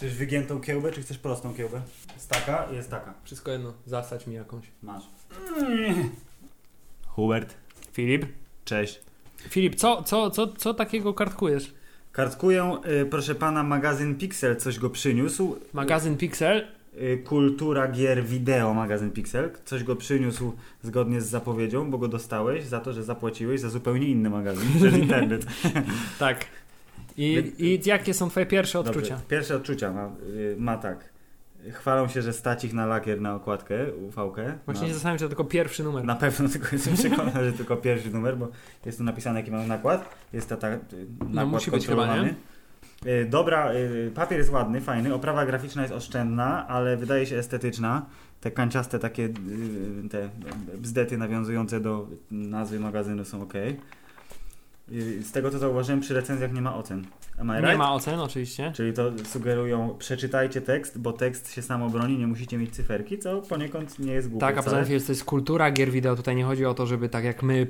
[0.00, 1.80] Chcesz wygiętą kiełbę, czy chcesz prostą kiełbę?
[2.14, 3.14] Jest taka i jest taka.
[3.24, 4.64] Wszystko jedno, zasać mi jakąś.
[4.82, 5.02] Masz.
[7.06, 7.54] Hubert,
[7.92, 8.26] Filip?
[8.64, 9.00] cześć.
[9.48, 11.74] Filip, co, co, co, co takiego kartkujesz?
[12.12, 15.56] Kartkuję, y, proszę pana, magazyn Pixel coś go przyniósł.
[15.72, 16.66] Magazyn Pixel?
[16.94, 19.50] Y, Kultura gier wideo, magazyn Pixel.
[19.64, 24.06] Coś go przyniósł zgodnie z zapowiedzią, bo go dostałeś za to, że zapłaciłeś za zupełnie
[24.08, 25.46] inny magazyn przez internet.
[26.18, 26.46] Tak.
[27.16, 29.14] I, I jakie są twoje pierwsze odczucia?
[29.14, 29.28] Dobrze.
[29.28, 31.10] Pierwsze odczucia ma, y, ma tak.
[31.72, 34.58] Chwalą się, że stać ich na lakier na okładkę, UV-kę.
[34.64, 34.88] Właśnie no.
[34.88, 36.04] się zastanawiam, czy to tylko pierwszy numer.
[36.04, 38.48] Na pewno tylko jestem przekonany, że tylko pierwszy numer, bo
[38.86, 40.14] jest tu napisane jaki mamy nakład.
[40.32, 40.78] Jest ta, ta y,
[41.10, 42.34] nakład No, musi być chyba, kontrolowany.
[43.06, 43.72] Y, Dobra,
[44.14, 48.06] papier jest ładny, fajny, oprawa graficzna jest oszczędna, ale wydaje się estetyczna.
[48.40, 49.28] Te kanciaste takie
[50.10, 50.28] te
[50.76, 53.52] bzdety nawiązujące do nazwy magazynu są ok.
[55.22, 57.04] Z tego co zauważyłem, przy recenzjach nie ma ocen.
[57.38, 57.78] Am I Nie right?
[57.78, 58.72] ma ocen oczywiście.
[58.76, 63.42] Czyli to sugerują, przeczytajcie tekst, bo tekst się sam obroni, nie musicie mieć cyferki, co
[63.42, 66.16] poniekąd nie jest głupie Tak, a poza tym to jest kultura gier wideo.
[66.16, 67.66] Tutaj nie chodzi o to, żeby tak jak my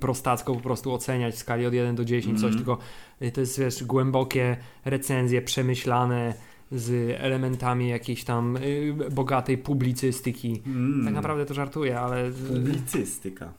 [0.00, 2.56] prostacko po prostu oceniać w skali od 1 do 10 coś, Mhm.
[2.64, 2.78] tylko
[3.22, 6.34] y, to jest wiesz, głębokie recenzje, przemyślane
[6.72, 10.62] z elementami jakiejś tam y, bogatej publicystyki.
[10.66, 11.04] Mm.
[11.04, 13.52] Tak naprawdę to żartuję, ale, Publicystyka.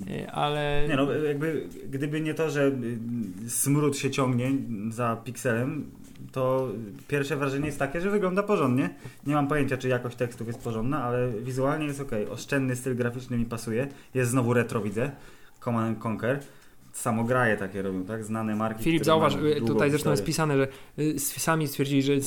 [0.00, 4.52] Y, ale Nie no, jakby gdyby nie to, że y, smród się ciągnie
[4.90, 5.90] za pikselem,
[6.32, 6.68] to
[7.08, 8.90] pierwsze wrażenie jest takie, że wygląda porządnie.
[9.26, 12.10] Nie mam pojęcia, czy jakość tekstów jest porządna, ale wizualnie jest ok.
[12.30, 13.88] Oszczędny styl graficzny mi pasuje.
[14.14, 15.10] Jest znowu retro, widzę.
[15.60, 16.40] Command and Conquer.
[16.94, 18.24] Samograje takie robią, tak?
[18.24, 18.84] Znane marki.
[18.84, 22.20] Filip, zauważ, y, tutaj zresztą jest pisane, że y, sami stwierdzili, że y,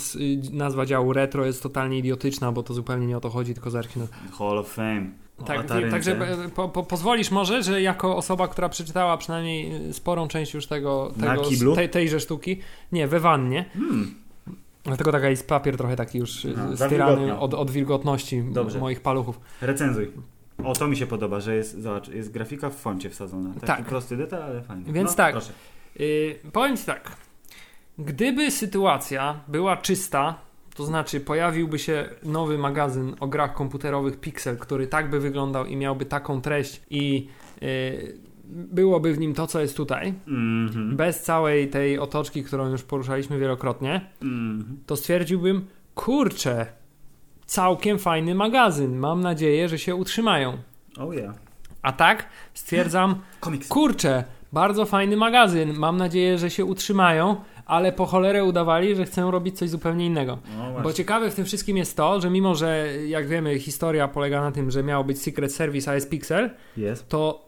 [0.52, 4.06] nazwa działu retro jest totalnie idiotyczna, bo to zupełnie nie o to chodzi, tylko zerknij
[4.06, 5.06] na Hall of Fame.
[5.46, 6.18] Tak, ta Filip, także
[6.56, 11.12] po, po, pozwolisz może, że jako osoba, która przeczytała przynajmniej e, sporą część już tego,
[11.20, 12.60] tego tej, tejże sztuki,
[12.92, 14.16] nie, we wannie, Hmm.
[14.84, 18.80] dlatego taka jest papier trochę taki już Aha, styrany od, od wilgotności Dobrze.
[18.80, 19.40] moich paluchów.
[19.62, 20.12] Recenzuj.
[20.64, 23.54] O, to mi się podoba, że jest, zobacz, jest grafika w foncie wsadzona.
[23.54, 23.86] Taki Tak.
[23.86, 24.94] prosty detal, ale fajny.
[24.94, 25.32] Więc no, tak.
[25.32, 25.54] Proszę.
[26.00, 27.12] Yy, powiem Ci tak,
[28.00, 30.36] gdyby sytuacja była czysta,
[30.76, 35.76] to znaczy pojawiłby się nowy magazyn o grach komputerowych Pixel, który tak by wyglądał i
[35.76, 37.28] miałby taką treść i
[37.62, 37.68] yy,
[38.50, 40.96] byłoby w nim to, co jest tutaj, Mhm.
[40.96, 44.78] bez całej tej otoczki, którą już poruszaliśmy wielokrotnie, Mhm.
[44.86, 46.66] to stwierdziłbym, kurczę,
[47.48, 48.96] całkiem fajny magazyn.
[48.98, 50.58] Mam nadzieję, że się utrzymają.
[51.00, 51.36] Oh yeah.
[51.82, 53.68] A tak stwierdzam, Komiks.
[53.68, 55.74] kurczę, bardzo fajny magazyn.
[55.74, 60.38] Mam nadzieję, że się utrzymają, ale po cholerę udawali, że chcą robić coś zupełnie innego.
[60.58, 64.42] No Bo ciekawe w tym wszystkim jest to, że mimo, że jak wiemy, historia polega
[64.42, 67.10] na tym, że miał być Secret Service AS Pixel, Jest.
[67.10, 67.48] to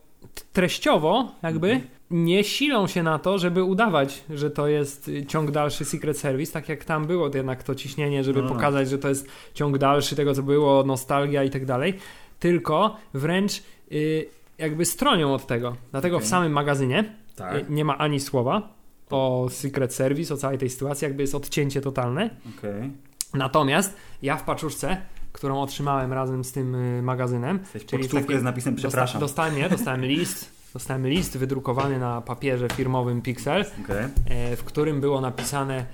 [0.54, 6.18] treściowo jakby nie silą się na to, żeby udawać, że to jest ciąg dalszy Secret
[6.18, 8.54] Service, tak jak tam było jednak to ciśnienie, żeby No, no.
[8.56, 11.94] pokazać, że to jest ciąg dalszy tego, co było, nostalgia i tak dalej,
[12.40, 14.26] tylko wręcz y,
[14.58, 15.76] jakby stronią od tego.
[15.92, 16.28] Dlatego Okej.
[16.28, 17.56] w samym magazynie Tak.
[17.56, 18.74] y, nie ma ani słowa
[19.10, 22.30] o Secret Service, o całej tej sytuacji, jakby jest odcięcie totalne.
[22.58, 22.92] Okej.
[23.34, 24.98] Natomiast ja w paczuszce,
[25.32, 29.22] którą otrzymałem razem z tym y, magazynem, Jesteś Czyli pocztówkę taki- z napisem przepraszam.
[29.22, 34.06] Dosta- dostałem, nie, dostałem list, dostałem list wydrukowany na papierze firmowym Pixel, Okej.
[34.26, 35.86] e, w którym było napisane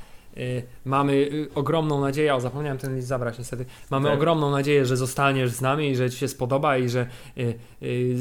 [0.85, 4.17] mamy y, ogromną nadzieję, o zapomniałem ten list zabrać niestety, mamy Tak.
[4.17, 7.07] ogromną nadzieję, że zostaniesz z nami i że Ci się spodoba i że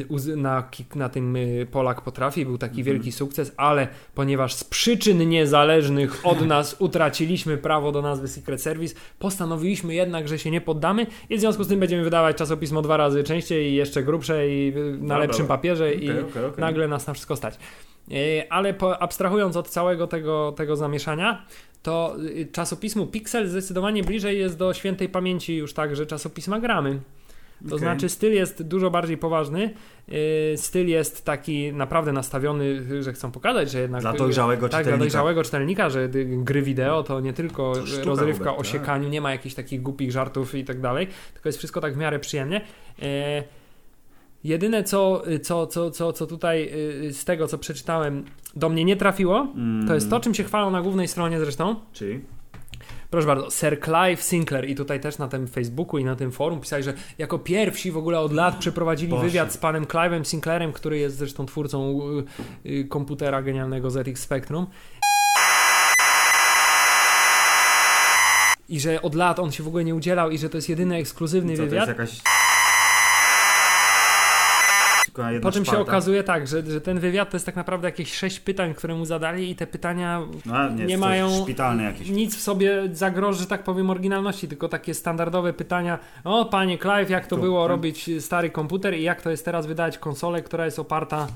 [0.08, 1.36] uz- na, na tym
[1.70, 2.84] Polak potrafi, był taki Mhm.
[2.96, 8.94] wielki sukces, ale ponieważ z przyczyn niezależnych od nas utraciliśmy prawo do nazwy Secret Service,
[9.18, 12.96] postanowiliśmy jednak, że się nie poddamy i w związku z tym będziemy wydawać czasopismo dwa
[12.96, 15.56] razy częściej i jeszcze grubsze i y, na No lepszym dobra.
[15.56, 16.60] papierze i Okej, okej, okej.
[16.60, 17.58] nagle nas na wszystko stać.
[18.10, 21.46] E, Ale po, abstrahując od całego tego, tego zamieszania,
[21.82, 27.00] to y, czasopismu Pixel zdecydowanie bliżej jest do świętej pamięci już także czasopisma Gramy.
[27.60, 27.78] To Okej.
[27.78, 29.74] znaczy styl jest dużo bardziej poważny.
[30.52, 34.96] y, Styl jest taki naprawdę nastawiony, że chcą pokazać, że jednak Dla dojrzałego tak, dla
[34.96, 38.66] dojrzałego czytelnika, że gry wideo to nie tylko To rozrywka o tak.
[38.66, 41.96] siekaniu, nie ma jakichś takich głupich żartów i tak dalej, tylko jest wszystko tak w
[41.96, 42.60] miarę przyjemnie.
[44.44, 46.70] Jedyne, co, co, co, co, co tutaj
[47.08, 48.24] y, z tego, co przeczytałem,
[48.56, 49.88] do mnie nie trafiło, Mm.
[49.88, 51.76] to jest to, czym się chwalą na głównej stronie zresztą.
[51.92, 52.20] Czyli?
[53.10, 56.60] Proszę bardzo, Sir Clive Sinclair i tutaj też na tym Facebooku i na tym forum
[56.60, 59.24] pisali, że jako pierwsi w ogóle od lat przeprowadzili Boże.
[59.24, 62.00] wywiad z panem Clive'em Sinclairem, który jest zresztą twórcą
[62.66, 64.66] y, y, komputera genialnego ZX Spectrum.
[68.68, 70.96] I że od lat on się w ogóle nie udzielał i że to jest jedyny
[70.96, 71.88] ekskluzywny Co, to wywiad.
[71.88, 72.20] jest jakaś...
[75.14, 77.56] tylko na jedna Po czym się okazuje tak, że, że ten wywiad to jest tak
[77.56, 81.46] naprawdę jakieś sześć pytań, które mu zadali i te pytania No, nie, nie mają-
[82.10, 85.98] nic w sobie zagroży, że tak powiem, oryginalności, tylko takie standardowe pytania.
[86.24, 89.66] O, panie Clive, jak to Tu, było robić stary komputer i jak to jest teraz
[89.66, 91.26] wydać konsolę, która jest oparta,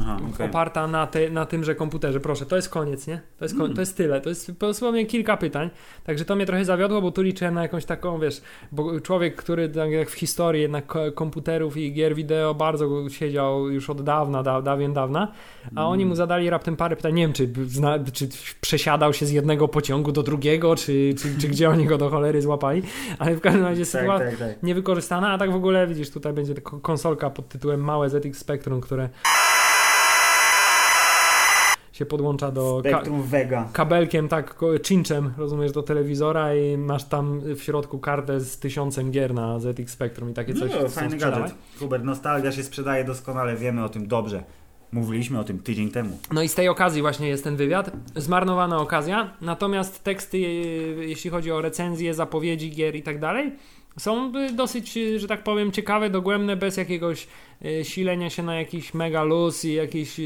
[0.00, 0.46] Aha, okej.
[0.46, 2.20] oparta na, te, na tymże komputerze.
[2.20, 3.20] Proszę, to jest koniec, nie?
[3.38, 3.74] To jest, kon- Mm.
[3.74, 4.20] to jest tyle.
[4.20, 5.70] To jest dosłownie kilka pytań.
[6.04, 8.42] Także to mnie trochę zawiodło, bo tu liczyłem na jakąś taką, wiesz,
[8.72, 13.70] bo człowiek, który tak jak w historii jednak ko- komputerów i gier wideo bardzo siedział
[13.70, 15.32] już od dawna, da, dawien dawna,
[15.76, 17.14] a oni mu zadali raptem parę pytań.
[17.14, 18.28] Nie wiem, czy, zna, czy
[18.60, 22.42] przesiadał się z jednego pociągu do drugiego, czy, czy, czy gdzie oni go do cholery
[22.42, 22.82] złapali,
[23.18, 24.62] ale w każdym razie Tak, sytuacja tak, tak.
[24.62, 29.08] niewykorzystana, a tak w ogóle widzisz, tutaj będzie konsolka pod tytułem Małe ZX Spectrum, które
[32.02, 33.68] się podłącza do ka- Spectrum Vega.
[33.72, 39.34] kabelkiem, tak cinczem, rozumiesz, do telewizora i masz tam w środku kartę z tysiącem gier
[39.34, 41.54] na ZX Spectrum i takie coś No, fajny gadżet.
[41.78, 44.44] Hubert, nostalgia się sprzedaje doskonale, wiemy o tym dobrze.
[44.92, 46.18] Mówiliśmy o tym tydzień temu.
[46.32, 47.90] No i z tej okazji właśnie jest ten wywiad.
[48.16, 49.32] Zmarnowana okazja.
[49.40, 50.38] Natomiast teksty,
[50.98, 53.52] jeśli chodzi o recenzje, zapowiedzi gier i tak dalej,
[53.98, 57.26] są dosyć, że tak powiem, ciekawe, dogłębne, bez jakiegoś
[57.64, 60.22] e, silenia się na jakiś mega luz i jakieś e,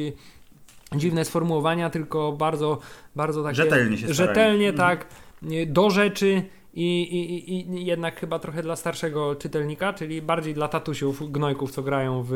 [0.99, 2.79] dziwne sformułowania, tylko bardzo,
[3.17, 3.55] bardzo takie...
[3.55, 4.15] Rzetelnie się.
[4.15, 4.89] Rzetelnie, Mhm.
[4.89, 5.07] tak,
[5.67, 6.43] do rzeczy.
[6.79, 11.83] I, i, i- jednak chyba trochę dla starszego czytelnika, czyli bardziej dla tatusiów, gnojków, co
[11.83, 12.33] grają w,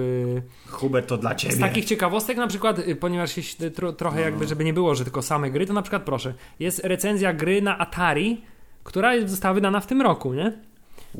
[0.68, 1.54] Hubert, to dla ciebie.
[1.54, 4.22] z takich ciekawostek na przykład, y, ponieważ y, tro, trochę No.
[4.22, 7.62] jakby, żeby nie było, że tylko same gry, to na przykład proszę, jest recenzja gry
[7.62, 8.40] na Atari,
[8.84, 10.52] która została wydana w tym roku, nie?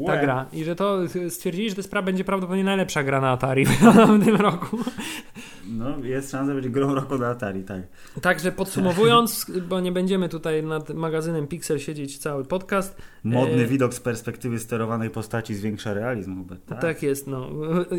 [0.07, 0.21] Ta Łe.
[0.21, 0.47] gra.
[0.53, 3.67] I że to y, stwierdzili, że to jest będzie prawdopodobnie najlepsza gra na Atari
[4.21, 4.79] w tym roku.
[5.70, 7.81] No, jest szansa, będzie grą roku na Atari, tak.
[8.22, 12.96] Także podsumowując, bo nie będziemy tutaj nad magazynem Pixel siedzieć cały podcast.
[13.25, 16.67] Modny E, widok z perspektywy sterowanej postaci zwiększa realizm, Hubert.
[16.67, 16.81] Tak.
[16.81, 17.50] Tak, jest, no.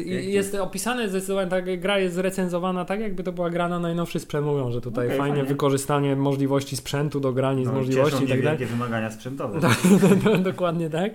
[0.06, 4.46] Jest opisane zdecydowanie, tak, gra jest zrecenzowana tak, jakby to była gra na najnowszy sprzęt.
[4.46, 5.50] Mówią, że tutaj Okej, fajnie, fajnie.
[5.50, 8.66] wykorzystanie możliwości sprzętu do granic No, możliwości i tak dalej.
[8.66, 9.60] wymagania sprzętowe.
[10.44, 11.12] Dokładnie tak.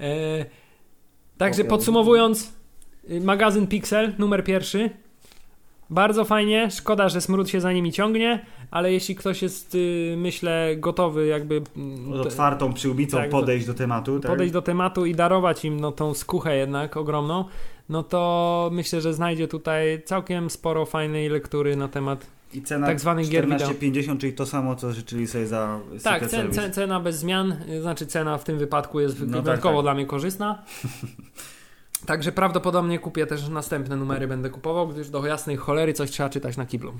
[0.00, 0.44] E,
[1.38, 2.52] także podsumowując,
[3.10, 4.90] y, magazyn Pixel numer pierwszy.
[5.90, 10.76] Bardzo fajnie, szkoda, że smród się za nimi ciągnie, ale jeśli ktoś jest, y, myślę,
[10.76, 14.20] gotowy jakby mm, Z te- otwartą przyłbicą Tak, podejść do tematu.
[14.20, 14.30] Tak?
[14.30, 17.44] podejść do tematu i darować im no, tą skuchę jednak ogromną,
[17.88, 23.00] no to myślę, że znajdzie tutaj całkiem sporo fajnej lektury na temat I cena tak
[23.00, 23.68] zwanych gier wideo.
[23.68, 28.06] 14,50, czyli to samo, co życzyli sobie za Tak, cen, cena bez zmian, y, znaczy
[28.06, 29.84] cena w tym wypadku jest No tak, wyjątkowo tak.
[29.84, 30.58] dla mnie korzystna.
[32.06, 36.56] Także prawdopodobnie kupię też następne numery, będę kupował, gdyż do jasnej cholery coś trzeba czytać
[36.56, 36.92] na kiblu.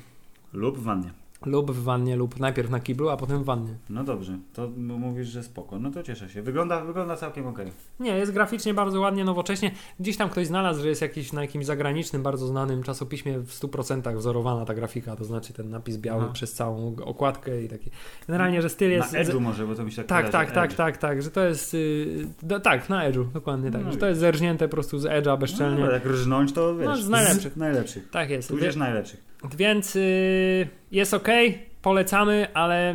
[0.52, 1.10] Lub w wannie.
[1.46, 3.74] Lub w wannie, lub najpierw na kiblu, a potem w wannie.
[3.90, 5.78] No dobrze, to mówisz, że spoko.
[5.78, 6.42] No to cieszę się.
[6.42, 7.66] Wygląda, wygląda całkiem okej.
[8.00, 9.70] Nie, jest graficznie bardzo ładnie, nowocześnie.
[10.00, 14.16] Gdzieś tam ktoś znalazł, że jest jakiś na jakimś zagranicznym, bardzo znanym czasopiśmie w 100%
[14.16, 16.32] wzorowana ta grafika, to znaczy ten napis biały Aha.
[16.32, 17.90] przez całą okładkę i taki.
[18.26, 19.12] Generalnie, że styl jest.
[19.12, 21.44] Na Edge'u może, bo to mi się tak Tak, tak, tak, tak, tak, że to
[21.44, 21.74] jest.
[21.74, 23.84] Yy, tak, na Edge'u, dokładnie tak.
[23.84, 25.84] No że to jest zerżnięte po prostu z Edge'a bezczelnie.
[25.84, 26.86] No, jak rżnąć, to wiesz.
[26.86, 27.52] No, z najlepszych.
[27.52, 28.10] Z najlepszych.
[28.10, 28.48] tak jest.
[28.48, 29.29] Tudzież najlepszych.
[29.56, 30.02] Więc yy,
[30.92, 31.28] jest ok,
[31.82, 32.94] polecamy, ale,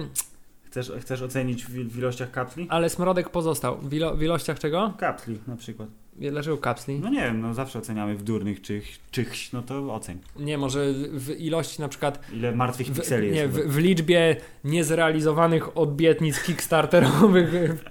[0.65, 2.67] Chcesz, chcesz ocenić w, w ilościach kapsli?
[2.69, 3.77] ale smrodek pozostał.
[3.77, 4.93] W, ilo, w ilościach czego?
[4.97, 5.89] Kapsli na przykład.
[6.15, 6.99] Dlaczego kapsli?
[6.99, 10.17] No nie wiem, no zawsze oceniamy w durnych czych, czychś, no to oceń.
[10.39, 13.53] Nie, może w ilości na przykład Ile martwych W, pikseli nie, jest.
[13.53, 17.49] w, w liczbie niezrealizowanych obietnic kickstarterowych.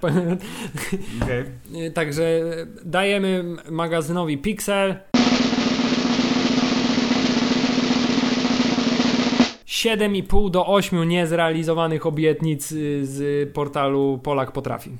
[1.23, 1.43] Okej.
[1.93, 2.41] Także
[2.85, 4.95] dajemy magazynowi Pixel.
[9.79, 14.91] 7,5 do 8 niezrealizowanych obietnic y, z portalu Polak Potrafi.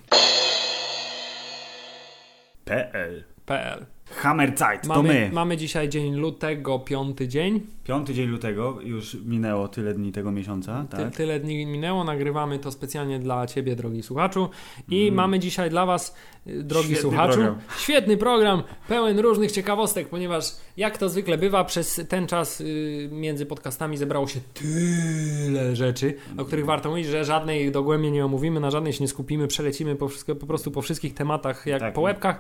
[2.65, 3.23] PL.
[3.45, 3.85] PL.
[4.15, 5.29] Hammerzeit, to Mamy, my.
[5.33, 7.61] mamy dzisiaj dzień lutego, piąty dzień.
[7.83, 11.15] Piąty dzień lutego, już minęło tyle dni tego miesiąca, Ty, tak?
[11.15, 14.49] tyle dni minęło, nagrywamy to specjalnie dla Ciebie, drogi słuchaczu.
[14.89, 15.15] I Mm.
[15.15, 16.15] mamy dzisiaj dla Was,
[16.45, 17.59] drogi Świetny słuchaczu, program.
[17.77, 20.45] świetny program, pełen różnych ciekawostek, ponieważ
[20.77, 26.45] jak to zwykle bywa, przez ten czas y, między podcastami zebrało się tyle rzeczy, o
[26.45, 30.07] których warto mówić, że żadnej dogłębnie nie omówimy, na żadnej się nie skupimy, przelecimy po,
[30.07, 31.93] wszystko, po prostu po wszystkich tematach jak Tak.
[31.93, 32.39] po łebkach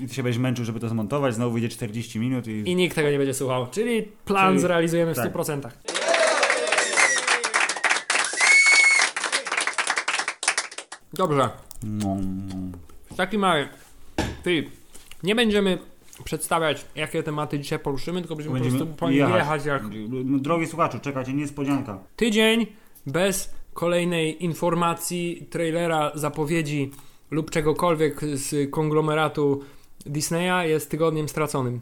[0.00, 2.50] I ty się będziesz męczył, żeby to zmontować, znowu wyjdzie 40 minut i...
[2.70, 3.66] i nikt tego nie będzie słuchał.
[3.70, 5.32] Czyli plan Czyli- zrealizujemy w tak.
[5.32, 5.68] 100%.
[11.12, 11.48] Dobrze.
[11.82, 13.68] No, W takim razie,
[14.42, 14.70] ty,
[15.22, 15.78] nie będziemy
[16.24, 20.66] przedstawiać, jakie tematy dzisiaj poruszymy, tylko będziemy, po prostu po nich jechać jak No, Drogi
[20.66, 21.98] słuchaczu, czekajcie, niespodzianka.
[22.16, 22.66] tydzień
[23.06, 26.90] bez kolejnej informacji, trailera, zapowiedzi
[27.30, 29.62] lub czegokolwiek z konglomeratu
[30.06, 31.80] Disneya jest tygodniem straconym.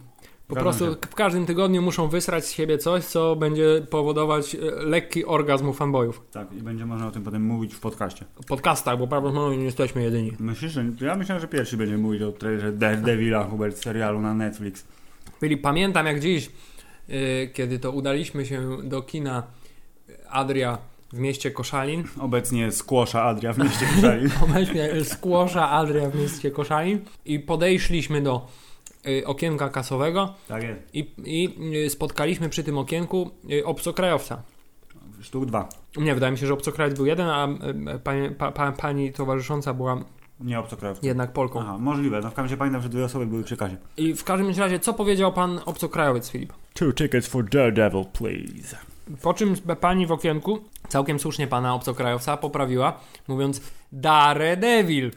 [0.49, 0.97] Po prostu się.
[1.11, 5.73] w każdym tygodniu muszą wysrać z siebie coś, co będzie powodować e, lekki orgazm u
[5.73, 6.23] fanboyów.
[6.33, 8.25] Tak, i będzie można o tym potem mówić w podcaście.
[8.43, 10.33] W podcastach, bo prawdopodobnie nie jesteśmy jedyni.
[10.39, 10.85] Myślisz, że...
[11.01, 14.85] Ja myślałem, że pierwszy będzie mówić o trailerze Daredevila, Hubert, serialu na Netflix.
[15.41, 16.51] Filip, pamiętam jak dziś,
[17.11, 19.43] y, kiedy to udaliśmy się do kina
[20.31, 20.79] Adria
[21.13, 22.05] w mieście Koszalin.
[22.21, 24.31] Obecnie skłosza Adria w mieście Koszalin.
[24.43, 28.47] Obecnie skłosza Adria w mieście Koszalin i podejszliśmy do
[29.27, 30.81] okienka kasowego tak jest.
[30.95, 34.43] i, i y, spotkaliśmy przy tym okienku y, obcokrajowca.
[35.21, 35.69] Sztuk dwa.
[35.97, 39.75] Nie, wydaje mi się, że obcokrajowiec był jeden, a y, pani, pa, pa, pani towarzysząca
[39.75, 40.05] była
[40.41, 41.07] Nie obcokrajowcy.
[41.07, 41.61] jednak Polką.
[41.61, 42.21] Aha, możliwe.
[42.21, 43.77] No w każdym razie pamiętam, że dwie osoby były przy kasie.
[43.97, 46.53] I w każdym razie, co powiedział pan obcokrajowiec, Filip?
[46.75, 48.77] Two tickets for Daredevil, please.
[49.23, 50.59] Po czym pani w okienku,
[50.89, 53.61] całkiem słusznie pana obcokrajowca, poprawiła, mówiąc
[53.93, 55.11] Daredevil.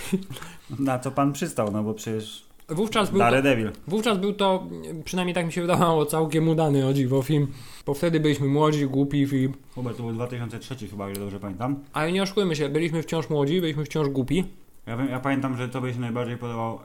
[0.78, 3.70] Na co pan przystał, no bo przecież Wówczas był, to, Daredevil.
[3.86, 4.66] wówczas był to,
[5.04, 7.46] przynajmniej tak mi się wydawało, całkiem udany o dziwo film,
[7.86, 9.52] bo wtedy byliśmy młodzi, głupi film.
[9.74, 11.76] Hubert, to był 2003 chyba, o ile dobrze pamiętam.
[11.92, 14.44] Ale nie oszukujmy się, byliśmy wciąż młodzi, byliśmy wciąż głupi.
[14.86, 16.78] Ja, wiem, ja pamiętam, że tobie się najbardziej podobał,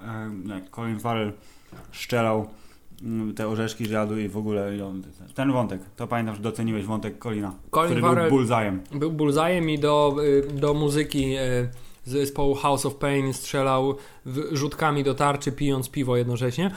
[0.50, 1.32] jak Colin Farrell
[1.92, 2.48] szczelał
[3.04, 5.04] mm, te orzeszki, jadł i w ogóle i on,
[5.36, 5.82] ten wątek.
[5.96, 8.78] To pamiętam, że doceniłeś wątek Colina, Colin który Farrell- był bullseye'em.
[9.00, 11.70] Był bullseye'em i do, y, do muzyki y,
[12.06, 13.96] z zespołu House of Pain strzelał
[14.52, 16.72] rzutkami do tarczy, pijąc piwo jednocześnie.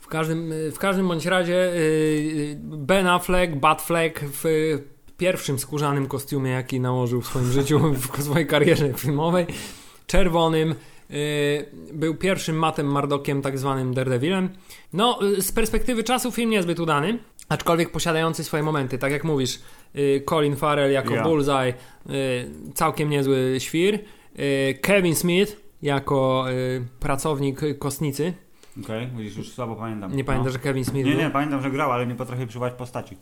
[0.00, 6.06] W każdym, y, w każdym bądź razie y, Ben Affleck, Batfleck w y, pierwszym skórzanym
[6.06, 7.80] kostiumie, jaki nałożył w swoim życiu,
[8.18, 9.46] w swojej karierze filmowej,
[10.06, 10.74] czerwonym,
[11.10, 14.48] y, był pierwszym Mattem Mardockiem, tak zwanym Daredevilem.
[14.92, 18.98] No, y, z perspektywy czasu film niezbyt udany, aczkolwiek posiadający swoje momenty.
[18.98, 19.60] Tak jak mówisz,
[19.96, 21.22] y, Colin Farrell jako Ja.
[21.22, 21.74] Bullseye,
[22.10, 23.94] y, całkiem niezły świr.
[24.38, 26.44] Y, Kevin Smith jako
[27.00, 28.32] pracownik kostnicy.
[28.84, 30.16] Okej, widzisz, już słabo pamiętam.
[30.16, 30.52] Nie pamiętam, no.
[30.52, 31.20] że Kevin Smith Nie, był.
[31.22, 33.16] nie, pamiętam, że grał, ale nie potrafię przywołać postaci.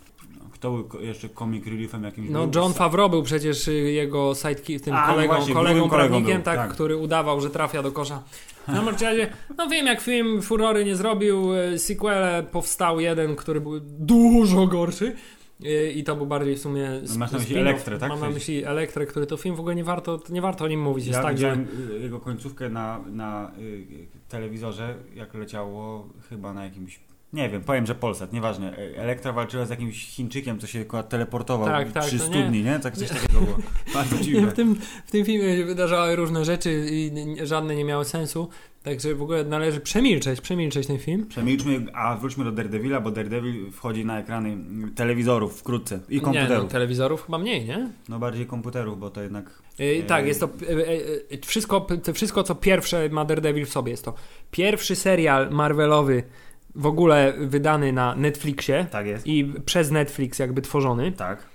[0.62, 2.30] Kto był jeszcze comic reliefem jakimś?
[2.30, 2.62] No, był?
[2.62, 6.44] John Favreau był przecież y, jego sidekick, tym A, no kolegą, właśnie, kolegą prawnikiem, był,
[6.44, 6.70] tak, tak.
[6.70, 8.22] który udawał, że trafia do kosza.
[8.62, 13.60] W każdym razie, no wiem, jak film furory nie zrobił, y, sequele powstał jeden, który
[13.60, 15.16] był dużo gorszy.
[15.64, 16.90] y, I to był bardziej w sumie.
[17.08, 17.56] No, masz na myśli.
[17.58, 18.08] Elektrę, tak?
[18.08, 20.82] Mam na myśli Elektrę, który to film w ogóle nie warto, nie warto o nim
[20.82, 21.06] mówić.
[21.06, 21.56] Jest Ja tak, że.
[21.56, 23.86] widziałem y, jego końcówkę na, na y,
[24.28, 27.00] telewizorze, jak leciało chyba na jakimś,
[27.32, 28.76] nie wiem, powiem, że Polsat, nieważne.
[28.78, 32.30] E- Elektra walczyła z jakimś Chińczykiem, co się akurat teleportował Tak, tak, przy to nie-
[32.30, 32.78] studni, nie?
[32.78, 33.56] Tak coś takiego było.
[33.94, 34.50] Bardzo Nie, dziwne.
[34.50, 37.10] w, tym, w tym filmie się wydarzały różne rzeczy i
[37.42, 38.48] żadne nie miały sensu.
[38.82, 41.26] Także w ogóle należy przemilczeć, przemilczeć ten film.
[41.26, 44.56] Przemilczmy, a wróćmy do Daredevila, bo Daredevil wchodzi na ekrany
[44.94, 46.72] telewizorów wkrótce i Nie, no, komputerów.
[46.72, 47.88] telewizorów chyba mniej, nie?
[48.08, 49.62] No bardziej komputerów, bo to jednak...
[49.78, 50.48] Yy, tak, jest to
[51.30, 53.90] yy, wszystko, to wszystko, co pierwsze ma Daredevil w sobie.
[53.90, 54.14] Jest to
[54.50, 56.22] pierwszy serial Marvelowy
[56.74, 59.26] w ogóle wydany na Netflixie Tak jest.
[59.26, 61.12] i przez Netflix jakby tworzony.
[61.12, 61.46] Tak.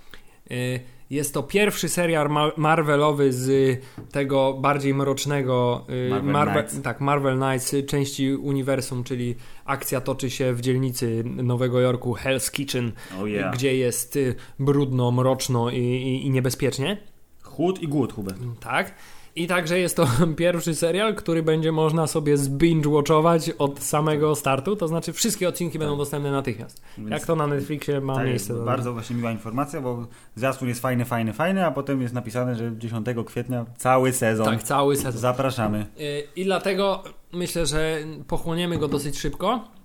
[0.50, 3.78] Yy, Jest to pierwszy serial ma- Marvelowy z
[4.12, 6.82] tego bardziej mrocznego yy, Marvel Marvel, Knights.
[6.82, 9.34] tak, Marvel Knights y, części uniwersum, czyli
[9.64, 13.54] akcja toczy się w dzielnicy Nowego Jorku Hell's Kitchen, Oh yeah.
[13.54, 16.96] gdzie jest y, brudno, mroczno i, i, i niebezpiecznie.
[17.42, 18.38] Chłód i głód, Hubert.
[18.60, 18.94] Tak.
[19.38, 24.88] I także jest to pierwszy serial, który będzie można sobie zbinge-watchować od samego startu, to
[24.88, 26.82] znaczy wszystkie odcinki będą dostępne natychmiast.
[26.98, 28.52] Więc Jak to na Netflixie ma tak, miejsce.
[28.52, 32.54] jest bardzo właśnie miła informacja, bo zwiastun jest fajny, fajny, fajny, a potem jest napisane,
[32.54, 34.46] że 10 kwietnia cały sezon.
[34.46, 35.20] Tak, cały sezon.
[35.20, 35.86] Zapraszamy.
[36.00, 37.02] Y, I dlatego
[37.32, 39.77] myślę, że pochłoniemy go dosyć szybko.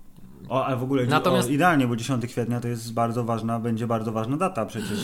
[0.48, 3.86] O, ale w ogóle Natomiast- o, idealnie, bo 10 kwietnia to jest bardzo ważna, będzie
[3.86, 4.98] bardzo ważna data przecież.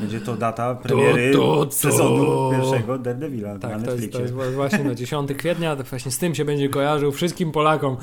[0.00, 1.72] Będzie to data premiery to, to.
[1.72, 4.12] sezonu pierwszego Daredevila na Tak, to jest, Netflixie.
[4.12, 7.96] to jest właśnie no, 10 kwietnia, to właśnie z tym się będzie kojarzył wszystkim Polakom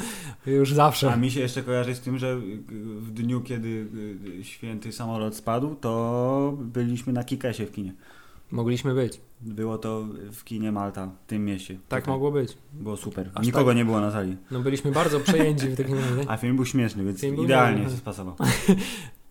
[0.45, 1.13] już zawsze.
[1.13, 2.37] A mi się jeszcze kojarzy z tym, że
[2.99, 3.87] w dniu, kiedy
[4.39, 7.93] y, święty samolot spadł, to byliśmy na Kikesie w kinie.
[8.51, 9.21] Mogliśmy być.
[9.41, 11.79] Było to w kinie Malta, w tym mieście.
[11.87, 12.13] Tak Tutaj.
[12.13, 12.57] mogło być.
[12.73, 13.29] Było super.
[13.35, 13.77] Aż Nikogo tak?
[13.77, 14.37] nie było na sali.
[14.51, 16.29] No byliśmy bardzo przejęci w takim razie.
[16.29, 18.35] A film był śmieszny, więc Film idealnie się spasował.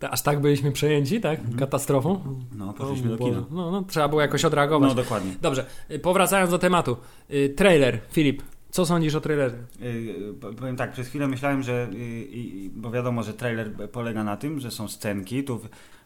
[0.09, 1.39] Aż tak byliśmy przejęci, tak?
[1.39, 1.59] Mhm.
[1.59, 2.35] Katastrofą.
[2.55, 3.43] No, poszliśmy O do kina.
[3.51, 4.89] No, no, trzeba było jakoś odreagować.
[4.89, 5.31] No, dokładnie.
[5.41, 6.97] Dobrze, y, powracając do tematu.
[7.31, 9.57] Y, Trailer, Filip, co sądzisz o trailerze?
[9.79, 14.37] Yy, powiem tak, przez chwilę myślałem, że, yy, yy, bo wiadomo, że trailer polega na
[14.37, 15.59] tym, że są scenki, tu,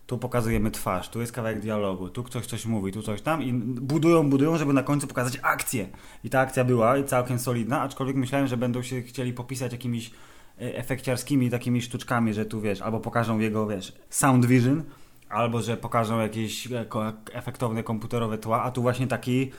[0.08, 3.54] tu pokazujemy twarz, tu jest kawałek dialogu, tu ktoś coś mówi, tu coś tam i
[3.54, 5.88] budują, budują, żeby na końcu pokazać akcję.
[6.24, 10.12] I ta akcja była całkiem solidna, aczkolwiek myślałem, że będą się chcieli popisać jakimiś
[10.60, 14.84] yy, efekciarskimi takimi sztuczkami, że tu wiesz, albo pokażą jego, wiesz, sound vision,
[15.30, 16.86] albo że pokażą jakieś e,
[17.34, 19.52] efektowne komputerowe tła, a tu właśnie taki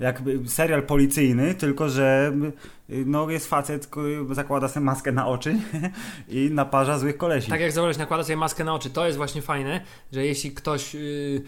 [0.00, 2.32] jakby serial policyjny, tylko że
[2.90, 5.56] y, no, jest facet, który zakłada sobie maskę na oczy
[6.28, 7.50] i naparza złych kolesi.
[7.50, 8.90] Tak jak zauważyłeś, nakłada sobie maskę na oczy.
[8.90, 9.80] To jest właśnie fajne,
[10.12, 11.42] że jeśli ktoś yy,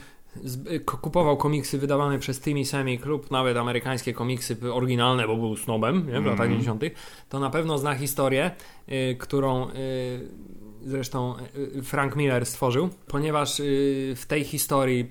[0.44, 5.56] z, y, kupował komiksy wydawane przez Timmy Semi lub nawet amerykańskie komiksy oryginalne, bo był
[5.56, 6.82] snobem nie, w latach 90.,
[7.28, 8.50] to na pewno zna historię,
[8.88, 9.74] yy, którą yy,
[10.82, 11.34] zresztą
[11.82, 13.62] Frank Miller stworzył, ponieważ
[14.16, 15.08] w tej historii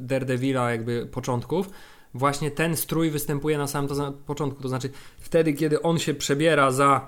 [0.00, 1.70] Daredevila jakby początków
[2.14, 4.62] właśnie ten strój występuje na samym to początku.
[4.62, 7.06] To znaczy, wtedy, kiedy on się przebiera za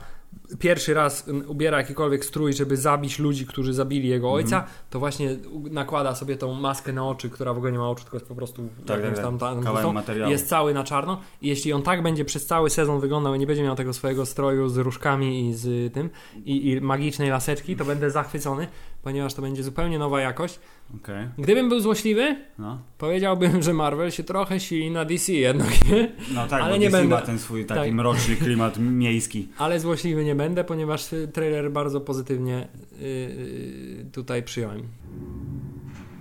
[0.58, 4.44] pierwszy raz ubiera jakikolwiek strój, żeby zabić ludzi, którzy zabili jego mhm.
[4.44, 5.36] ojca, mm to właśnie
[5.70, 8.34] nakłada sobie tą maskę na oczy, która w ogóle nie ma oczu, tylko jest po
[8.34, 11.20] prostu tak, tak, tam, tam, tam jest cały na czarno.
[11.42, 14.26] I jeśli on tak będzie przez cały sezon wyglądał i nie będzie miał tego swojego
[14.26, 16.10] stroju z różkami i z tym
[16.44, 18.66] i, i magicznej laseczki, to będę zachwycony,
[19.02, 20.60] ponieważ to będzie zupełnie nowa jakość.
[20.96, 21.30] Okay.
[21.38, 22.78] Gdybym był złośliwy, no.
[22.98, 26.12] powiedziałbym, że Marvel się trochę sili na DC jednak, nie?
[26.34, 27.14] No tak, ale bo nie DC będę...
[27.14, 27.92] ma ten swój taki tak.
[27.92, 29.48] mroczny klimat miejski.
[29.58, 32.68] Ale złośliwy nie będę, ponieważ trailer bardzo pozytywnie
[33.00, 34.82] yy, tutaj przyjąłem.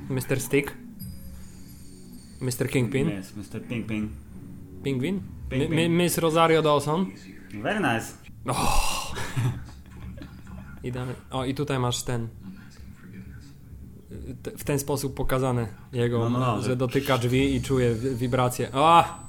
[0.09, 0.39] Mr.
[0.39, 0.73] Stick.
[2.41, 2.69] Mr.
[2.69, 3.09] Kingpin.
[3.19, 3.61] Yes, Mr.
[3.67, 4.09] Pingpin.
[4.83, 5.21] Pingwin?
[5.89, 7.05] Miss Rosario Dawson.
[7.53, 8.13] Very nice.
[8.47, 9.13] Oh.
[10.83, 10.91] I,
[11.31, 12.27] o, i tutaj masz ten
[14.57, 18.69] w ten sposób pokazane jego, no, no, no, że dotyka drzwi i czuje wibrację.
[18.73, 19.19] A!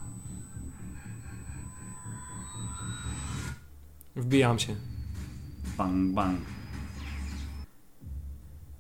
[4.17, 4.77] Wbijam się.
[5.79, 6.41] Bang, bang.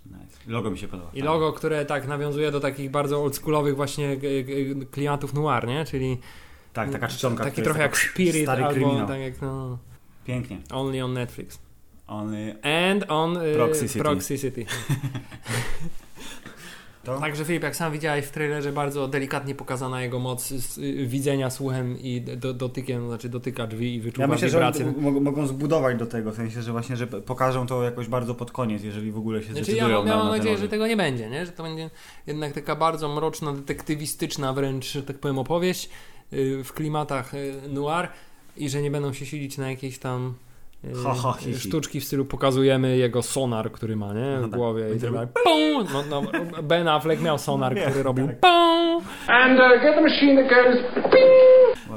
[0.06, 0.38] Nice.
[0.46, 1.10] Logo mi się podoba.
[1.14, 4.16] I logo, które tak nawiązuje do takich bardzo oldschoolowych właśnie
[4.90, 5.84] klientów noir, nie?
[5.84, 6.18] Czyli
[6.72, 7.44] tak, taka czcionka.
[7.44, 9.08] Taki trochę jak Spirit stary albo kryminał.
[9.08, 9.78] tak jak no.
[10.24, 10.58] Pięknie.
[10.70, 11.58] Only on Netflix.
[12.12, 12.54] Only...
[12.62, 13.98] And on y, Proxy City.
[13.98, 14.66] Proxy City.
[17.04, 17.20] To?
[17.20, 21.50] Także Filip, jak sam widziałeś w trailerze, bardzo delikatnie pokazana jego moc z, y, widzenia
[21.50, 24.48] słuchem i do, dotykiem, znaczy dotyka drzwi i wyczuwa ja myślę.
[24.48, 28.34] Że mogą, mogą zbudować do tego, w sensie, że właśnie, że pokażą to jakoś bardzo
[28.34, 30.86] pod koniec, jeżeli w ogóle się znaczy, zdecydują ja, na, mam na nadzieję, że tego
[30.86, 31.46] nie będzie, nie?
[31.46, 31.90] że to będzie
[32.26, 35.90] jednak taka bardzo mroczna, detektywistyczna wręcz, że tak powiem, opowieść
[36.32, 38.08] y, w klimatach y, noir
[38.56, 40.34] i że nie będą się silić na jakieś tam
[41.04, 44.36] Ha, ha, hi, sztuczki w stylu pokazujemy jego sonar, który ma nie?
[44.38, 44.50] w no tak.
[44.50, 45.10] głowie i tak
[46.10, 46.22] no, no,
[46.62, 48.36] Ben Affleck miał sonar, który robił tak.
[49.28, 50.76] And uh, get the machine that goes
[51.12, 51.51] ping!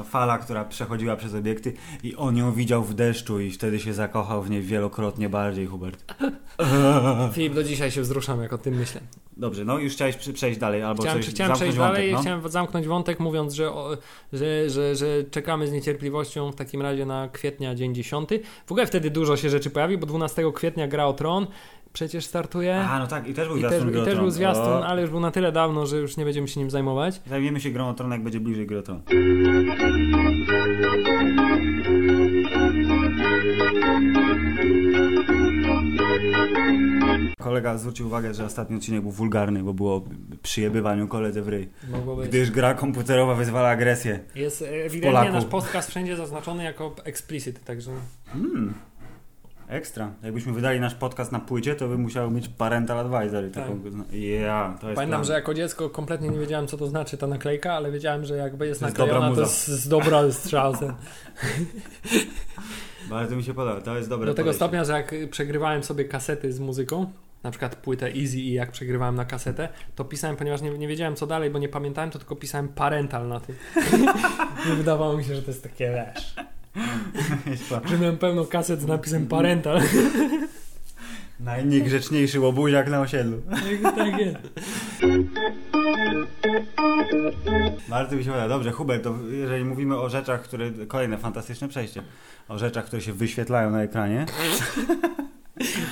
[0.10, 4.44] Fala, która przechodziła przez obiekty i on ją widział w deszczu i wtedy się zakochał
[4.44, 6.14] w niej wielokrotnie bardziej, Hubert.
[7.34, 9.02] Filip, do dzisiaj się wzruszam, jak o tym myślę.
[9.38, 12.22] Dobrze, no już chciałeś przejść dalej albo chciałem, coś Chciałem przejść wątek, dalej no?
[12.22, 13.72] chciałem zamknąć wątek mówiąc, że,
[14.34, 18.30] że, że, że czekamy z niecierpliwością w takim razie na kwietnia dzień 10.
[18.66, 21.48] W ogóle wtedy dużo się rzeczy pojawi, bo 12 kwietnia gra o Tron
[21.96, 22.80] przecież startuje.
[22.80, 25.12] A, no tak, i też był I zwiastun też, i też był zwiastun, ale już
[25.12, 27.22] był na tyle dawno, że już nie będziemy się nim zajmować.
[27.28, 29.02] Zajmiemy się grą o Tron, jak będzie bliżej gry o Tron.
[37.40, 40.04] Kolega zwrócił uwagę, że ostatni odcinek był wulgarny, bo było
[40.42, 41.70] przyjebywaniu koledze w ryj.
[42.26, 44.20] Gdyż gra komputerowa wyzwala agresję.
[44.36, 47.92] Jest ewidentnie nasz podcast wszędzie zaznaczony jako explicit, także...
[48.26, 48.74] Hmm.
[49.68, 50.12] Ekstra.
[50.24, 53.52] Jakbyśmy wydali nasz podcast na płycie, to by musiał mieć parental advisory.
[53.52, 53.64] Tak.
[53.64, 53.80] Taką,
[54.12, 55.26] yeah, to jest Pamiętam, plan.
[55.26, 58.68] że jako dziecko kompletnie nie wiedziałem, co to znaczy ta naklejka, ale wiedziałem, że jakby
[58.68, 60.74] jest, jest naklejona, to jest, jest dobra strzał.
[63.10, 66.54] Bardzo mi się podoba, to jest dobre Do tego stopnia, że jak przegrywałem sobie kasety
[66.54, 67.12] z muzyką,
[67.44, 71.16] na przykład płytę Easy i jak przegrywałem na kasetę, to pisałem, ponieważ nie, nie wiedziałem
[71.16, 73.56] co dalej, bo nie pamiętałem, to tylko pisałem parental na tym.
[74.74, 76.36] I wydawało mi się, że to jest takie, wiesz...
[77.86, 79.82] że miałem pełno kaset z napisem parental.
[81.40, 83.42] Najniegrzeczniejszy łobuziak na osiedlu.
[83.82, 84.38] Tak, tak jest.
[87.90, 88.50] Bardzo mi się podoba.
[88.50, 90.72] Dobrze, Hubert, to jeżeli mówimy o rzeczach, które...
[90.88, 92.04] Kolejne fantastyczne przejście.
[92.50, 94.26] O rzeczach, które się wyświetlają na ekranie.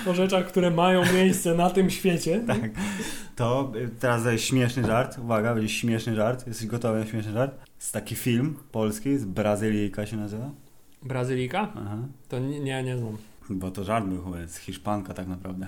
[0.08, 2.42] O rzeczach, które mają miejsce na tym świecie.
[2.48, 2.72] Tak.
[3.36, 5.18] To teraz jest śmieszny żart.
[5.20, 6.48] Uwaga, będzie śmieszny żart.
[6.48, 7.56] Jesteś gotowy na śmieszny żart?
[7.80, 10.50] Jest taki film polski z Brazylijka się nazywa.
[11.06, 11.68] Brazylika?
[11.76, 11.98] Aha.
[12.30, 13.18] To nie, nie, nie znam.
[13.50, 15.68] Bo to żart był chyba, jest Hiszpanka tak naprawdę.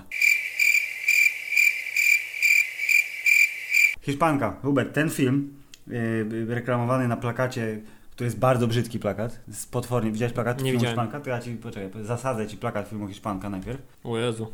[4.02, 5.54] Hiszpanka, Hubert, ten film
[5.88, 7.82] yy, reklamowany na plakacie
[8.15, 9.39] to jest bardzo brzydki plakat.
[9.51, 10.12] Z potwornie.
[10.12, 10.86] Widziałeś plakat nie filmu.
[10.86, 11.19] Hiszpanka?
[11.19, 13.82] To ja ci poczekaj, zasadzę ci plakat filmu Hiszpanka najpierw.
[14.04, 14.47] O Jezu.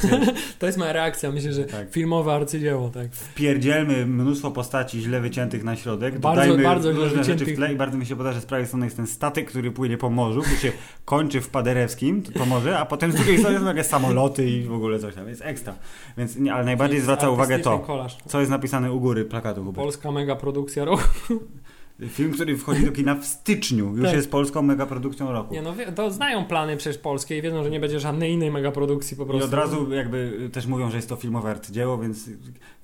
[0.58, 1.32] to jest moja reakcja.
[1.32, 1.90] Myślę, że tak.
[1.90, 3.12] filmowe arcydzieło, tak.
[3.12, 6.18] Wpierdzielmy mnóstwo postaci źle wyciętych na środek.
[6.18, 7.38] Bardzo, dodajmy bardzo różne wyciętych.
[7.38, 9.50] rzeczy w tle i bardzo mi się podoba, że z prawej strony jest ten statek,
[9.50, 10.72] który płynie po morzu, który się
[11.04, 14.72] kończy w Paderewskim, to morze, a potem z drugiej strony są jakieś samoloty i w
[14.72, 15.28] ogóle coś tam.
[15.28, 15.74] Jest ekstra.
[16.18, 19.64] Więc, nie, ale najbardziej zwraca uwagę to, co jest napisane u góry plakatu.
[19.64, 19.84] Hubert.
[19.84, 21.04] Polska mega produkcja roku.
[22.06, 23.96] Film, który wchodzi do kina w styczniu.
[23.96, 24.14] Już Tak.
[24.16, 25.54] jest polską megaprodukcją roku.
[25.54, 29.16] Nie no, to znają plany przecież polskie i wiedzą, że nie będzie żadnej innej megaprodukcji
[29.16, 29.44] po I prostu.
[29.44, 32.30] od razu jakby też mówią, że jest to filmowe arcydzieło, więc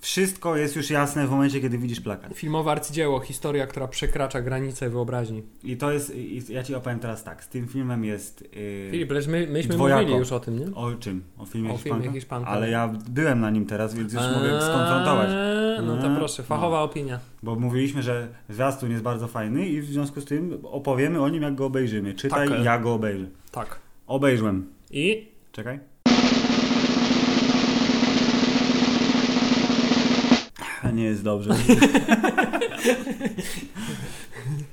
[0.00, 2.34] wszystko jest już jasne w momencie, kiedy widzisz plakat.
[2.34, 5.42] Filmowe arcydzieło, historia, która przekracza granice wyobraźni.
[5.64, 8.42] I to jest, i ja ci opowiem teraz tak, z tym filmem jest...
[8.56, 10.00] Yy, Filip, lecz my, myśmy Dwojako.
[10.02, 10.74] mówili już o tym, nie?
[10.74, 11.22] O czym?
[11.38, 12.12] O filmie O filmie Hiszpanka?
[12.12, 12.48] Hiszpanka.
[12.50, 15.28] Ale ja byłem na nim teraz, więc już mogę skonfrontować.
[15.86, 17.18] No to Eee, proszę, fachowa opinia.
[17.44, 21.42] Bo mówiliśmy, że zwiastun jest bardzo fajny i w związku z tym opowiemy o nim,
[21.42, 22.14] jak go obejrzymy.
[22.14, 22.64] Czytaj, Tak.
[22.64, 23.26] ja go obejrzę.
[23.50, 23.78] Tak.
[24.06, 24.66] Obejrzłem.
[24.90, 25.78] I Czekaj.
[30.92, 31.50] Nie jest dobrze.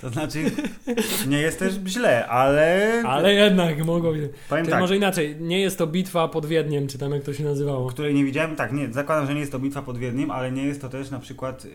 [0.01, 0.39] To znaczy,
[1.27, 2.91] nie jest też źle, ale.
[3.05, 3.85] Ale jednak być.
[4.49, 7.43] Powiem tak, może inaczej, nie jest to bitwa pod Wiedniem, czy tam jak to się
[7.43, 7.87] nazywało.
[7.89, 8.55] której nie widziałem.
[8.55, 11.11] Tak, nie, zakładam, że nie jest to bitwa pod Wiedniem, ale nie jest to też
[11.11, 11.65] na przykład.
[11.65, 11.71] Yy,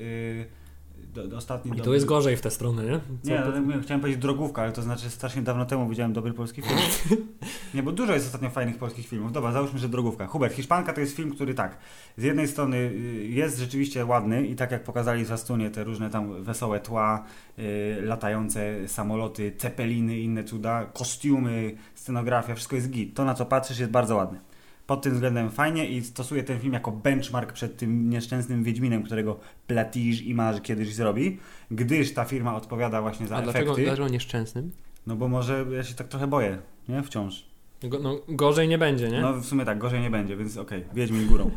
[1.24, 3.00] do, ostatni I dobry- tu jest gorzej w tę stronę, nie?
[3.22, 6.32] Co Nie, po- mówię, chciałem powiedzieć drogówka, ale to znaczy strasznie dawno temu widziałem dobry
[6.32, 6.78] polski film.
[7.74, 9.32] Nie, bo dużo jest ostatnio fajnych polskich filmów.
[9.32, 10.26] Dobra, załóżmy, że drogówka.
[10.26, 11.76] Hubert, Hiszpanka to jest film, który tak,
[12.16, 16.10] z jednej strony y, jest rzeczywiście ładny i tak jak pokazali w Zastunie te różne
[16.10, 17.24] tam wesołe tła,
[17.58, 23.14] y, latające samoloty, cepeliny, inne cuda, kostiumy, scenografia, wszystko jest git.
[23.16, 24.40] To na co patrzysz jest bardzo ładne.
[24.86, 29.40] Pod tym względem fajnie i stosuję ten film jako benchmark przed tym nieszczęsnym Wiedźminem, którego
[29.66, 31.38] Platige Image kiedyś zrobi,
[31.70, 33.84] gdyż ta firma odpowiada właśnie za A dlaczego, efekty.
[33.84, 34.70] dlaczego nieszczęsnym?
[35.06, 37.02] No bo może ja się tak trochę boję, nie?
[37.02, 37.46] Wciąż.
[37.82, 39.20] Go, no, gorzej nie będzie, nie?
[39.20, 41.50] No w sumie tak, gorzej nie będzie, więc okej, Wiedźmin górą.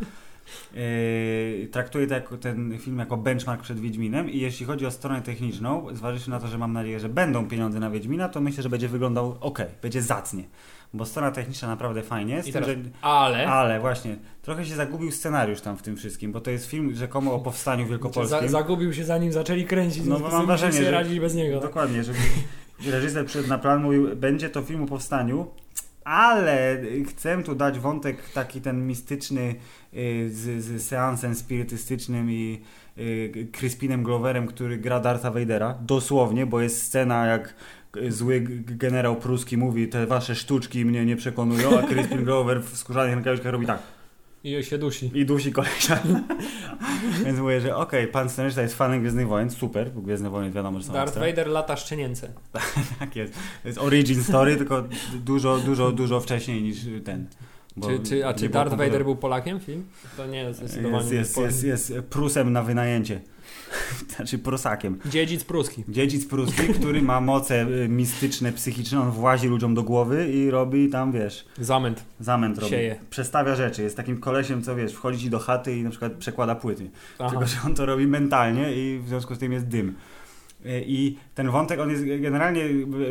[0.74, 2.08] Yy, traktuję
[2.42, 6.48] ten film jako benchmark przed Wiedźminem i jeśli chodzi o stronę techniczną, zważywszy na to,
[6.48, 10.02] że mam nadzieję, że będą pieniądze na Wiedźmina, to myślę, że będzie wyglądał ok, będzie
[10.02, 10.44] zacnie.
[10.93, 12.84] Bo strona techniczna naprawdę fajnie, z I tym, teraz- że...
[13.02, 16.95] Ale Ale właśnie, trochę się zagubił scenariusz tam w tym wszystkim, bo to jest film
[16.95, 18.39] rzekomo o powstaniu wielkopolskim.
[18.39, 21.60] za, zagubił się zanim zaczęli kręcić, No, bo mam wrażenie, że- radzić bez niego.
[21.60, 22.13] Dokładnie, że
[22.91, 25.47] reżyser przed na plan mówił, będzie to film o powstaniu,
[26.04, 26.78] ale
[27.10, 29.56] chcę tu dać wątek taki ten mistyczny
[29.93, 32.62] y, z, z seansem spirytystycznym i
[32.97, 37.54] y, Crispinem Gloverem, który gra Dartha Vadera, dosłownie, bo jest scena jak
[38.10, 43.15] zły generał pruski mówi, te wasze sztuczki mnie nie przekonują, a Crispin Glover w skórzanych
[43.15, 43.80] rękawiczkach robi tak
[44.43, 45.12] I się dusi.
[45.13, 45.99] i dusi kolesia.
[47.25, 50.80] Więc mówię, że okej, pan scenarzysta jest fanem Gwiezdnych Wojen, super, bo Gwiezdne Wojny wiadomo,
[50.80, 51.17] że są Darth.
[51.19, 52.30] Vader lata szczenięce.
[52.99, 53.34] Tak jest.
[53.62, 54.84] To jest origin story, tylko
[55.25, 57.28] dużo, dużo, dużo wcześniej niż ten.
[57.80, 58.76] Bo Czy, czy, a czy Darth.
[58.76, 59.86] Vader był Polakiem film?
[60.18, 63.22] To nie, zdecydowanie jest, nie jest, jest, jest Prusem na wynajęcie.
[64.15, 65.00] znaczy Prusakiem.
[65.06, 65.84] Dziedzic pruski.
[65.89, 70.89] Dziedzic pruski, który ma moce y, mistyczne, psychiczne, on włazi ludziom do głowy i robi
[70.89, 72.04] tam, wiesz, Zamęt.
[72.20, 72.70] zamęt robi.
[72.70, 73.00] Sieje.
[73.10, 73.84] Przestawia rzeczy.
[73.84, 76.89] Jest takim kolesiem, co wiesz, wchodzi ci do chaty i na przykład przekłada płyty.
[77.20, 77.30] Aha.
[77.30, 79.96] Tylko, że on to robi mentalnie i w związku z tym jest dym.
[80.65, 82.63] Y, I ten wątek, on jest generalnie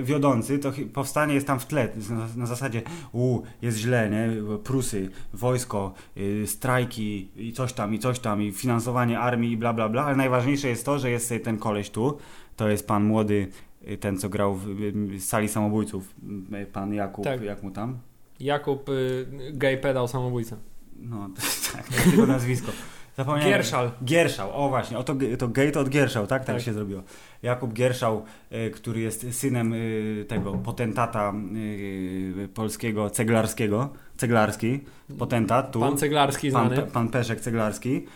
[0.03, 2.83] wiodący, to powstanie jest tam w tle, na, na zasadzie
[3.13, 4.29] u jest źle, nie?
[4.65, 9.73] Prusy, wojsko, y, strajki i coś tam, i coś tam, i finansowanie armii i bla
[9.73, 12.19] bla bla, ale najważniejsze jest to, że jest ten koleś tu,
[12.57, 13.49] to jest pan młody,
[13.89, 16.15] y, ten co grał w, w sali samobójców,
[16.63, 17.43] y, pan Jakub, Tak.
[17.43, 17.99] jak mu tam?
[18.41, 20.57] Jakub, y, gay pedał samobójca.
[20.97, 21.31] No,
[21.73, 22.73] tak, jego nazwisko.
[23.19, 23.53] Zapomniałem.
[23.53, 23.91] Gierszal.
[24.05, 26.45] Gierszał, o właśnie, o to, to gate od Gierszał, tak?
[26.45, 26.65] Tak, Tak.
[26.65, 27.03] się zrobiło.
[27.43, 34.81] Jakub Gierszał, y, który jest synem y, tego potentata y, polskiego ceglarskiego, ceglarski,
[35.19, 36.91] potentat tu, Pan Ceglarski pan, znany.
[36.93, 38.07] Pan Peszek Ceglarski.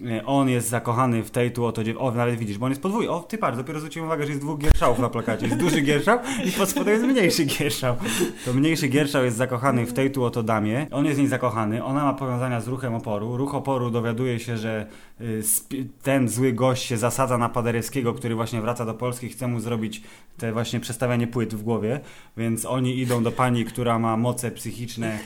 [0.00, 1.96] Y, On jest zakochany w tej tu oto dziew...
[1.98, 3.10] O, nawet widzisz, bo on jest podwójny.
[3.10, 5.46] O, ty patrz, dopiero zwróciłem uwagę, że jest dwóch Gierszałów na plakacie.
[5.46, 7.96] Jest duży Gierszał i pod spodem jest mniejszy Gierszał.
[8.44, 10.86] To mniejszy Gierszał jest zakochany w tej tu oto damie.
[10.90, 11.84] On jest w niej zakochany.
[11.84, 13.36] Ona ma powiązania z ruchem oporu.
[13.36, 14.86] Ruch oporu dowiaduje się, że
[15.20, 15.42] y,
[16.02, 19.28] ten zły gość się zasadza na Paderewskiego, który właśnie wraca do Polski.
[19.28, 20.02] Chce mu zrobić
[20.36, 22.00] te właśnie przestawianie płyt w głowie.
[22.36, 25.18] Więc oni idą do pani, która ma moce psychiczne,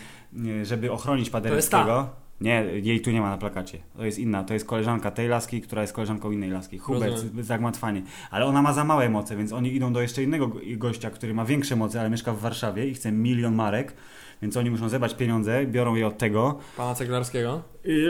[0.47, 2.21] y, żeby ochronić Paderewskiego.
[2.41, 3.79] Nie, jej tu nie ma na plakacie.
[3.97, 4.45] To jest inna.
[4.45, 6.79] To jest koleżanka tej laski, która jest koleżanką innej laski.
[6.79, 8.03] Hubert, zagmatwanie.
[8.31, 11.35] Ale ona ma za małe moce, więc oni idą do jeszcze innego go- gościa, który
[11.35, 13.95] ma większe moce, ale mieszka w Warszawie i chce milion marek.
[14.43, 16.59] Więc oni muszą zebrać pieniądze, biorą je od tego.
[16.77, 17.63] Pana Ceglarskiego.
[17.85, 18.09] I,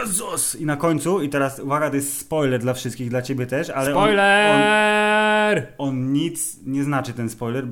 [0.00, 0.54] Jezus!
[0.60, 3.90] I na końcu, i teraz uwaga, to jest spoiler dla wszystkich, dla ciebie też, ale
[3.90, 5.72] on, on, Spoiler!
[5.78, 7.66] on nic nie znaczy ten spoiler,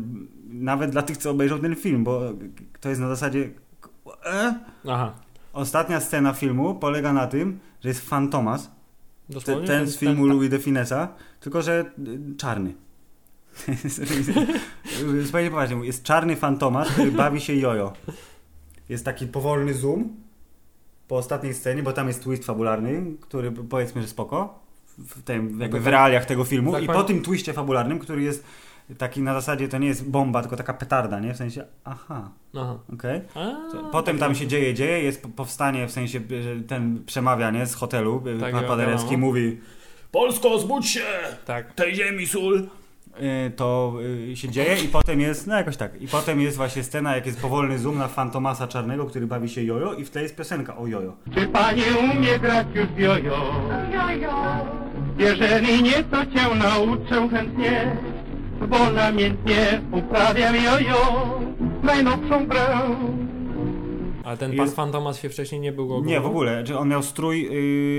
[0.44, 2.20] nawet dla tych, co obejrzą ten film, bo
[2.80, 3.50] to jest na zasadzie.
[4.26, 4.54] E?
[4.88, 5.14] Aha.
[5.52, 8.70] Ostatnia scena filmu polega na tym, że jest Fantomas,
[9.28, 9.66] Dosłownie?
[9.66, 11.08] ten z filmu Louis de Finessa,
[11.40, 12.74] tylko że y, czarny.
[15.22, 17.92] Zupełnie poważnie, mówię, jest czarny Fantomas, który bawi się jojo.
[18.88, 20.08] Jest taki powolny zoom
[21.08, 24.62] po ostatniej scenie, bo tam jest twist fabularny, który powiedzmy, że spoko.
[24.98, 28.22] w, tym, jakby w tak- realiach tego filmu tak i po tym twiście fabularnym, który
[28.22, 28.44] jest
[28.98, 31.34] taki na zasadzie, to nie jest bomba, tylko taka petarda, nie?
[31.34, 32.78] W sensie, aha, Aha.
[32.94, 33.20] okej.
[33.92, 37.74] Potem tam się dzieje, dzieje, jest po- powstanie, w sensie że ten przemawia, nie, z
[37.74, 39.26] hotelu, Tak, pan ja- Paderewski wiadomo.
[39.26, 39.60] mówi
[40.10, 41.00] Polsko, zbudź się!
[41.46, 41.74] Tak.
[41.74, 42.66] Tej ziemi sól!
[43.46, 43.94] Y, To
[44.34, 47.40] się dzieje i potem jest, no jakoś tak, i potem jest właśnie scena, jak jest
[47.40, 50.86] powolny zoom na Fantomasa Czarnego, który bawi się jojo i w tle jest piosenka o
[50.86, 51.16] jojo.
[51.34, 51.82] Czy pani
[52.14, 53.54] umie grać już w jojo?
[55.18, 57.96] Jeżeli nie, to cię nauczę chętnie,
[58.68, 61.40] bo namiętnie uprawiam jojo,
[61.82, 62.66] najnowszą grę.
[64.24, 66.88] Ale ten Jest- pan Fantomas się wcześniej nie był go Nie, w ogóle, że on
[66.88, 67.48] miał strój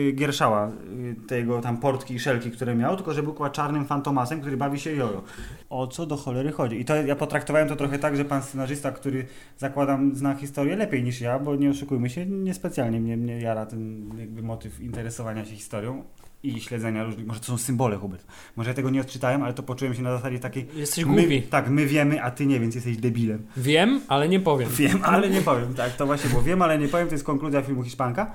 [0.09, 3.85] y, Gierszała, y, tego tam portki i szelki, które miał, tylko że był chyba czarnym
[3.85, 5.21] fantomasem, który bawi się jojo.
[5.69, 6.79] O co do cholery chodzi?
[6.79, 9.25] I to ja potraktowałem to trochę tak, że pan scenarzysta, który
[9.57, 14.09] zakładam zna historię lepiej niż ja, bo nie oszukujmy się, niespecjalnie mnie, mnie jara ten
[14.19, 16.03] jakby motyw interesowania się historią
[16.43, 18.25] i śledzenia różnych, może to są symbole, Hubert.
[18.55, 20.67] Może ja tego nie odczytałem, ale to poczułem się na zasadzie takiej...
[20.75, 21.41] Jesteś My, głupi.
[21.41, 23.45] tak, my wiemy, a ty nie, więc jesteś debilem.
[23.57, 24.69] Wiem, ale nie powiem.
[24.69, 25.73] Wiem, ale nie powiem.
[25.73, 26.41] Tak, to właśnie było.
[26.41, 27.07] Wiem, ale nie powiem.
[27.07, 28.31] To jest konkluzja filmu Hiszpanka.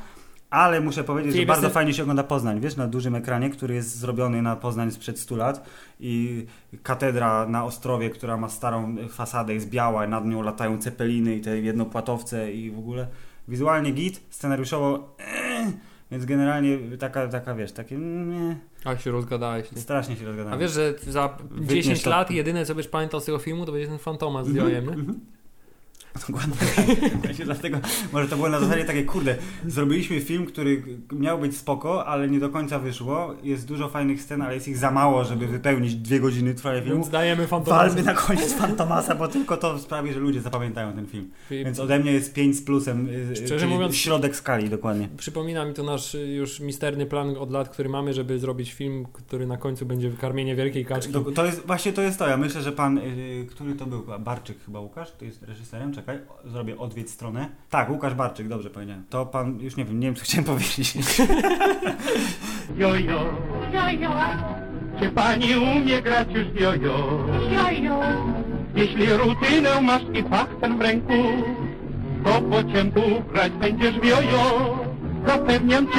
[0.51, 3.99] Ale muszę powiedzieć, że bardzo fajnie się ogląda Poznań, wiesz, na dużym ekranie, który jest
[3.99, 5.67] zrobiony na Poznań sprzed 100 lat
[6.01, 6.47] i
[6.83, 11.59] katedra na Ostrowie, która ma starą fasadę, jest biała, nad nią latają cepeliny i te
[11.59, 13.07] jednopłatowce i w ogóle
[13.49, 15.48] wizualnie git, scenariuszowo eh,
[16.11, 19.69] więc generalnie taka, taka wiesz, takie mm, nie, A się rozgadałeś.
[19.69, 19.81] Ty.
[19.81, 20.59] strasznie się rozgadałem.
[20.59, 22.11] A wiesz, że za Wytniesz 10 to.
[22.11, 24.85] lat jedyne co byś pamiętał z tego filmu to będzie ten Fantomas z Mhm, jojem,
[24.87, 24.93] nie?
[24.93, 25.21] mhm.
[26.27, 26.57] Dokładnie.
[27.25, 27.79] Właśnie dlatego,
[28.13, 32.41] może to było na zasadzie takie, kurde, zrobiliśmy film, który miał być spoko, ale nie
[32.41, 33.35] do końca wyszło.
[33.43, 36.95] Jest dużo fajnych scen, ale jest ich za mało, żeby wypełnić dwie godziny trwania filmu.
[36.97, 37.85] Więc dajemy Fantomasa.
[37.87, 41.31] Walmy na koniec Fantomasa, bo tylko to sprawi, że ludzie zapamiętają ten film.
[41.51, 45.09] Więc ode mnie jest 5 z plusem, y, Szczerze czyli mówiąc- środek skali dokładnie.
[45.17, 49.07] Przypomina mi to nasz y, już misterny plan od lat, który mamy, żeby zrobić film,
[49.13, 51.13] który na końcu będzie wykarmienie wielkiej kaczki.
[51.13, 52.29] To, to jest, właśnie to jest to.
[52.29, 54.05] Ja myślę, że pan, y, który to był?
[54.21, 55.13] Barczyk chyba Łukasz?
[55.19, 55.93] To jest reżyserem?
[55.95, 57.49] Czekaj, o, zrobię odwiedź stronę.
[57.71, 59.05] Tak, Łukasz Barczyk, dobrze powiedziałem.
[59.11, 60.95] To pan, już nie wiem, nie wiem co chciałem powiedzieć.
[62.77, 63.25] Jojo,
[65.01, 67.25] czy pani umie grać już w jojo?
[68.75, 71.13] Jeśli rutynę masz i fach ten w ręku,
[72.25, 73.01] to po ciemku
[73.33, 74.79] grać będziesz w jojo,
[75.27, 75.99] zapewniam cię.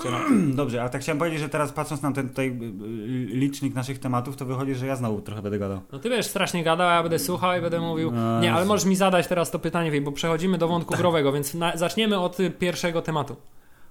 [0.54, 3.98] Dobrze, a tak chciałem powiedzieć, że teraz patrząc na ten tutaj y, y, licznik naszych
[3.98, 5.80] tematów, to wychodzi, że ja znowu trochę będę gadał.
[5.92, 8.10] No ty wiesz, strasznie gadał, a ja będę słuchał i będę mówił.
[8.10, 11.32] No, Nie, ale jest- możesz mi zadać teraz to pytanie, bo przechodzimy do wątku growego,
[11.32, 13.36] więc na, zaczniemy od pierwszego tematu.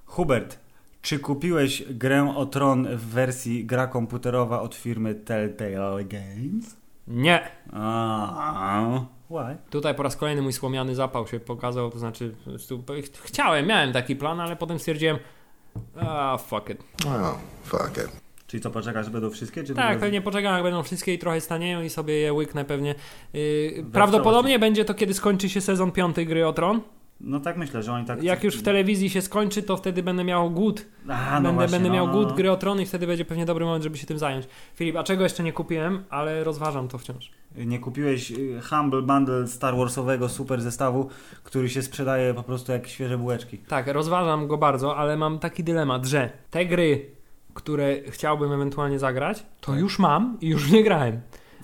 [0.06, 0.58] Hubert,
[1.02, 6.76] czy kupiłeś grę o Tron w wersji gra komputerowa od firmy Telltale Games?
[7.08, 7.40] Nie.
[7.72, 9.56] A, Why?
[9.70, 12.34] Tutaj po raz kolejny mój słomiany zapał się pokazał, to znaczy
[13.22, 15.18] chciałem, miałem taki plan, ale potem stwierdziłem
[16.00, 16.82] a fuck it.
[17.06, 18.22] Oh, fuck it.
[18.46, 19.64] Czyli co, poczekasz, że będą wszystkie?
[19.64, 22.64] Czy Tak, to- pewnie poczekam, jak będą wszystkie i trochę stanieją i sobie je łyknę
[22.64, 22.94] pewnie.
[23.32, 26.80] Yy, prawdopodobnie będzie to, kiedy skończy się sezon piąty gry o Tron.
[27.22, 28.22] No tak myślę, że oni tak...
[28.22, 30.86] Jak już w telewizji się skończy, to wtedy będę miał głód.
[31.08, 32.34] A, no będę właśnie, będę miał no, głód no.
[32.34, 34.46] gry o Tron i wtedy będzie pewnie dobry moment, żeby się tym zająć.
[34.74, 37.30] Filip, a czego jeszcze nie kupiłem, ale rozważam to wciąż.
[37.56, 41.08] Nie kupiłeś y, Humble Bundle Star Warsowego super zestawu,
[41.44, 43.58] który się sprzedaje po prostu jak świeże bułeczki.
[43.58, 47.10] Tak, rozważam go bardzo, ale mam taki dylemat, że te gry,
[47.54, 51.14] które chciałbym ewentualnie zagrać, to już mam i już nie grałem.
[51.14, 51.20] nie,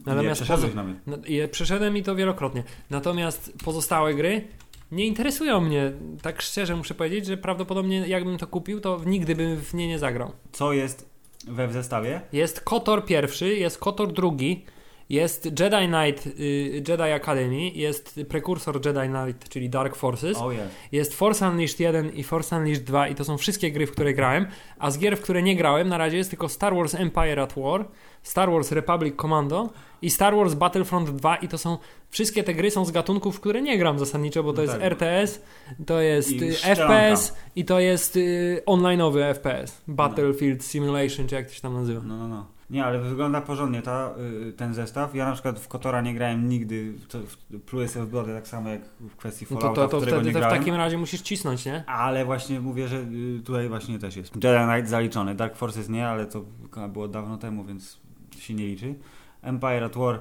[0.07, 0.95] Natomiast przeszedłeś poza-.
[1.07, 2.63] No, je przeszedłem i to wielokrotnie.
[2.91, 4.45] Natomiast pozostałe gry
[4.93, 5.93] nie interesują mnie.
[6.23, 9.99] Tak szczerze muszę powiedzieć, że prawdopodobnie jakbym to kupił, to nigdy bym w nie nie
[9.99, 10.33] zagrał.
[10.53, 11.09] Co jest
[11.49, 12.21] we w zestawie?
[12.33, 14.65] Jest KOTOR pierwszy, jest KOTOR drugi,
[15.09, 20.75] jest Jedi Knight, y, Jedi Academy, jest prekursor Jedi Knight, czyli Dark Forces, O jest.
[20.93, 24.15] jest Force Unleashed 1 i Force Unleashed 2 i to są wszystkie gry, w które
[24.15, 24.47] grałem,
[24.79, 27.55] a z gier, w które nie grałem na razie jest tylko Star Wars Empire at
[27.57, 27.89] War,
[28.23, 29.71] Star Wars Republic Commando
[30.03, 31.79] i Star Wars Battlefront 2 i to są,
[32.11, 34.75] wszystkie te gry są z gatunków, w które nie gram zasadniczo, bo to No jest
[34.75, 34.83] tak.
[34.83, 35.43] RTS,
[35.87, 36.53] to jest I y.
[36.55, 42.01] FPS i to jest y, online'owy FPS, Battlefield Simulation, czy jak to się tam nazywa.
[42.05, 42.47] No, no, no.
[42.71, 44.15] Nie, ale wygląda porządnie ta,
[44.49, 45.15] y, ten zestaw.
[45.15, 48.49] Ja na przykład w Kotora nie grałem nigdy, to, w- pluję sobie w brodę tak
[48.49, 50.43] samo jak w kwestii No to, Fallouta, to, to w którego wtedy nie to w
[50.43, 50.59] grałem.
[50.59, 51.85] takim razie musisz cisnąć, nie?
[51.87, 54.35] Ale właśnie mówię, że y, tutaj właśnie też jest.
[54.35, 56.45] Jedi Knight zaliczony, Dark Forces nie, ale to
[56.89, 57.99] było dawno temu, więc
[58.39, 58.95] się nie liczy.
[59.43, 60.21] Empire at War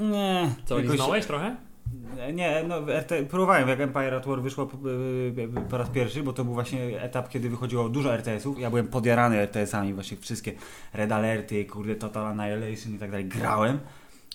[0.00, 0.54] nie.
[0.64, 1.56] Co, jakoś- liznąłeś trochę?
[2.34, 2.74] Nie, no
[3.30, 7.02] próbowałem jak Empire at War wyszło po, y, po raz pierwszy, bo to był właśnie
[7.02, 8.58] etap, kiedy wychodziło dużo RTS-ów.
[8.60, 10.52] Ja byłem podjarany RTS-ami, właśnie wszystkie
[10.94, 13.24] Red Alerty, kurde, Total Annihilation i tak dalej.
[13.26, 13.78] Grałem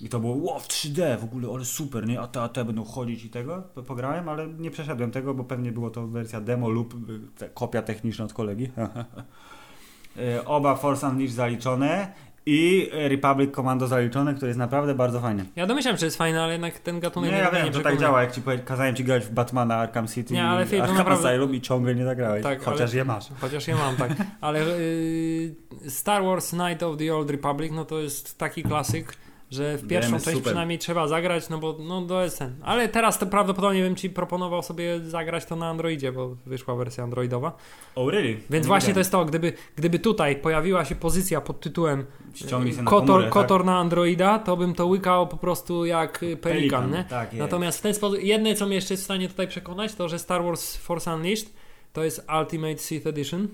[0.01, 2.21] i to było wow, w 3D w ogóle, ale super, nie?
[2.21, 3.63] A te, a te będą chodzić i tego.
[3.75, 6.95] Po- Pograłem, ale nie przeszedłem tego, bo pewnie było to wersja demo lub
[7.37, 8.69] te, kopia techniczna od kolegi.
[10.45, 12.13] oba Force Unleashed zaliczone
[12.45, 15.45] i Republic Commando zaliczone, które jest naprawdę bardzo fajne.
[15.55, 17.71] Ja domyślam, że jest fajne, ale jednak ten gatunek Nie, mnie ja wiem, to tak
[17.73, 17.99] przekonuje.
[17.99, 21.29] działa, jak ci kazałem ci grać w Batmana Arkham City Nie, ale i Arkham naprawdę-
[21.29, 23.25] Asylum i ciągle nie zagrałeś, Tak, chociaż ale- je masz.
[23.41, 24.11] Chociaż ja mam, tak.
[24.41, 25.55] Ale y,
[25.87, 29.15] Star Wars Night of the Old Republic, no to jest taki klasyk,
[29.53, 30.43] że w pierwszą część super.
[30.43, 32.55] przynajmniej trzeba zagrać, no bo no to jest ten.
[32.61, 37.03] Ale teraz to prawdopodobnie bym ci proponował sobie zagrać to na Androidzie, bo wyszła wersja
[37.03, 37.57] androidowa.
[37.95, 38.39] Oh, really?
[38.49, 42.73] Więc Nie właśnie to jest to, gdyby, gdyby tutaj pojawiła się pozycja pod tytułem Ściągnij
[42.73, 43.33] sobie na Kotor, komórę, tak?
[43.33, 47.03] Kotor na Androida, to bym to łykał po prostu jak y, pelikan, nie?
[47.03, 47.33] Tak.
[47.33, 50.19] Natomiast w ten sposób, jedne co mnie jeszcze jest w stanie tutaj przekonać, to że
[50.19, 51.53] Star Wars Force Unleashed
[51.93, 53.47] to jest Ultimate Sith Edition,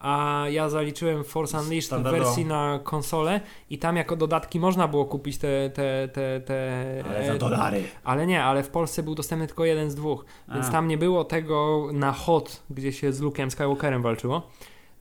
[0.00, 5.04] a ja zaliczyłem Force Unleashed w wersji na konsolę i tam jako dodatki można było
[5.04, 5.70] kupić te...
[5.74, 7.82] te, te, te Ale za e, dolary.
[8.04, 10.70] ale nie, ale w Polsce był dostępny tylko jeden z dwóch, więc A.
[10.70, 14.42] tam nie było tego na hot, gdzie się z Luke'em Skywalkerem walczyło.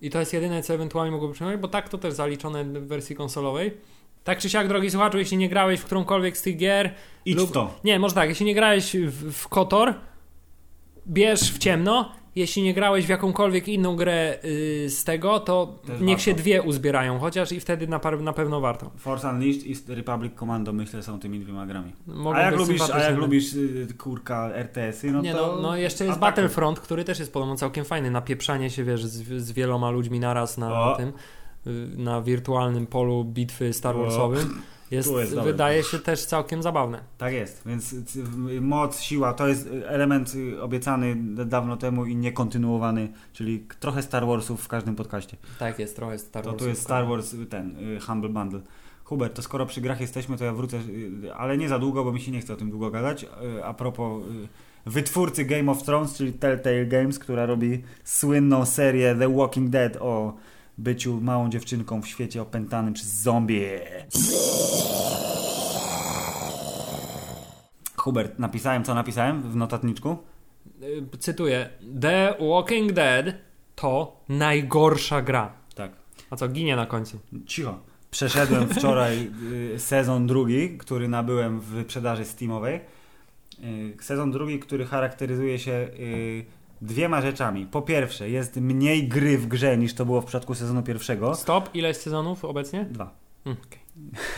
[0.01, 3.15] I to jest jedyne, co ewentualnie mogłoby przyjąć, bo tak to też zaliczone w wersji
[3.15, 3.77] konsolowej.
[4.23, 6.93] Tak czy siak, drogi słuchaczu, jeśli nie grałeś w którąkolwiek z tych gier,
[7.25, 7.73] Idź lub- w to.
[7.83, 9.93] nie, może tak, jeśli nie grałeś w, w Kotor,
[11.07, 12.12] bierz w ciemno.
[12.39, 16.23] Jeśli nie grałeś w jakąkolwiek inną grę y, z tego, to Też niech warto.
[16.23, 18.91] się dwie uzbierają, chociaż i wtedy na, na pewno warto.
[18.97, 21.91] Force Unleashed i Republic Commando myślę są tymi dwiema grami.
[22.08, 25.56] Mogą A jak lubisz, a jak lubisz y, kurka RTS-y, no nie, to...
[25.56, 26.21] no, no jeszcze jest atakuj.
[26.21, 28.12] Battlefront, który też jest podobno całkiem fajny.
[28.12, 30.95] Napieprzanie się, wiesz, z, z wieloma ludźmi naraz na O.
[30.95, 31.13] tym,
[31.67, 34.32] y, na wirtualnym polu bitwy Star O.
[34.91, 36.99] Jest, jest wydaje się też całkiem zabawne.
[37.17, 37.95] Tak jest, więc
[38.62, 44.67] moc, siła to jest element obiecany dawno temu i niekontynuowany, czyli trochę Star Warsów w
[44.67, 45.38] każdym podcaście.
[45.60, 46.63] Tak jest, trochę Star To Wars.
[46.63, 48.62] tu jest Star Wars, ten, y, Humble Bundle.
[49.04, 52.12] Hubert, to skoro przy grach jesteśmy, to ja wrócę, y, ale nie za długo, bo
[52.12, 53.23] mi się nie chce o tym długo gadać.
[53.23, 54.23] Y, A propos
[54.86, 60.34] wytwórcy Game of Thrones, czyli Telltale Games, która robi słynną serię The Walking Dead o
[60.80, 63.70] byciu małą dziewczynką w świecie opętanym przez zombie.
[67.96, 70.18] Hubert, napisałem co napisałem w notatniczku?
[70.84, 71.70] Y, Cytuję:
[72.02, 73.26] The Walking Dead
[73.76, 75.54] to najgorsza gra.
[75.76, 75.92] Tak.
[76.30, 77.20] A co, ginie na końcu.
[77.46, 77.80] Cicho.
[78.12, 79.32] Przeszedłem wczoraj
[79.76, 82.82] y, sezon drugi, który nabyłem w wyprzedaży Steamowej.
[83.63, 85.88] Y, Sezon drugi, który charakteryzuje się
[86.82, 87.65] dwiema rzeczami.
[87.65, 91.36] Po pierwsze, jest mniej gry w grze niż to było w przypadku sezonu pierwszego.
[91.36, 92.86] Stop, ile jest sezonów obecnie?
[92.86, 93.12] Dwa.
[93.46, 93.80] Mm, okej.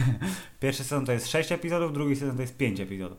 [0.59, 3.17] Pierwszy sezon to jest 6 epizodów, drugi sezon to jest 5 epizodów.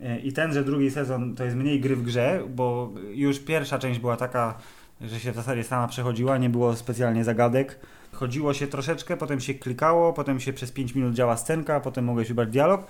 [0.00, 3.78] E, I ten, że drugi sezon to jest mniej gry w grze, bo już pierwsza
[3.78, 4.58] część była taka,
[5.00, 7.78] że się w zasadzie sama przechodziła, nie było specjalnie zagadek.
[8.12, 12.28] Chodziło się troszeczkę, potem się klikało, potem się przez 5 minut działa scenka, potem mogłeś
[12.28, 12.86] wybrać dialog.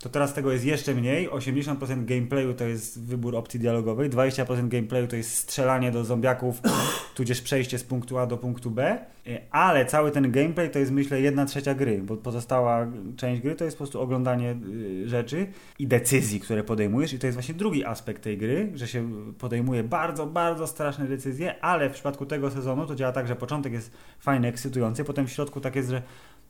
[0.00, 1.28] To teraz tego jest jeszcze mniej.
[1.28, 6.60] 80% gameplayu to jest wybór opcji dialogowej, 20% gameplayu to jest strzelanie do zombiaków,
[7.16, 8.98] tudzież przejście z punktu A do punktu B.
[9.26, 12.86] E, Ale cały ten gameplay to jest myślę jedna trzecia gry, bo pozostała
[13.16, 15.46] część gry to jest po prostu oglądanie y, rzeczy
[15.78, 17.12] i decyzji, które podejmujesz.
[17.12, 21.64] I to jest właśnie drugi aspekt tej gry, że się podejmuje bardzo, bardzo straszne decyzje,
[21.64, 25.32] ale w przypadku tego sezonu to działa tak, że początek jest fajny, ekscytujący, potem w
[25.32, 26.02] środku tak jest, że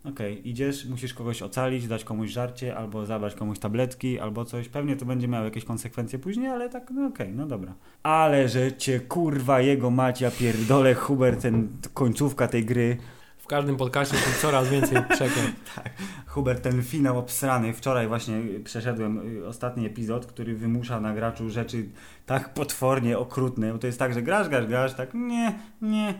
[0.05, 4.69] Okej, idziesz, musisz kogoś ocalić, dać komuś żarcie, albo zabrać komuś tabletki, albo coś.
[4.69, 7.73] Pewnie to będzie miało jakieś konsekwencje później, ale tak, no okej, no dobra.
[8.03, 12.97] Ale że cię kurwa jego macia pierdolę, Hubert, ten końcówka tej gry.
[13.37, 15.79] W każdym podcaście są coraz więcej przekleństw.
[16.27, 17.73] Hubert, ten finał obsrany.
[17.73, 21.89] Wczoraj właśnie przeszedłem y, ostatni epizod, który wymusza na graczu rzeczy
[22.25, 23.71] tak potwornie okrutne.
[23.71, 26.13] Bo to jest tak, że grasz, grasz, grasz, tak nie, nie.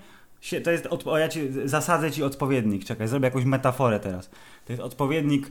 [0.64, 2.86] To jest, od, ja ci zasadzę ci odpowiednik.
[2.86, 4.30] Czekaj, zrobię jakąś metaforę teraz.
[4.66, 5.48] To jest odpowiednik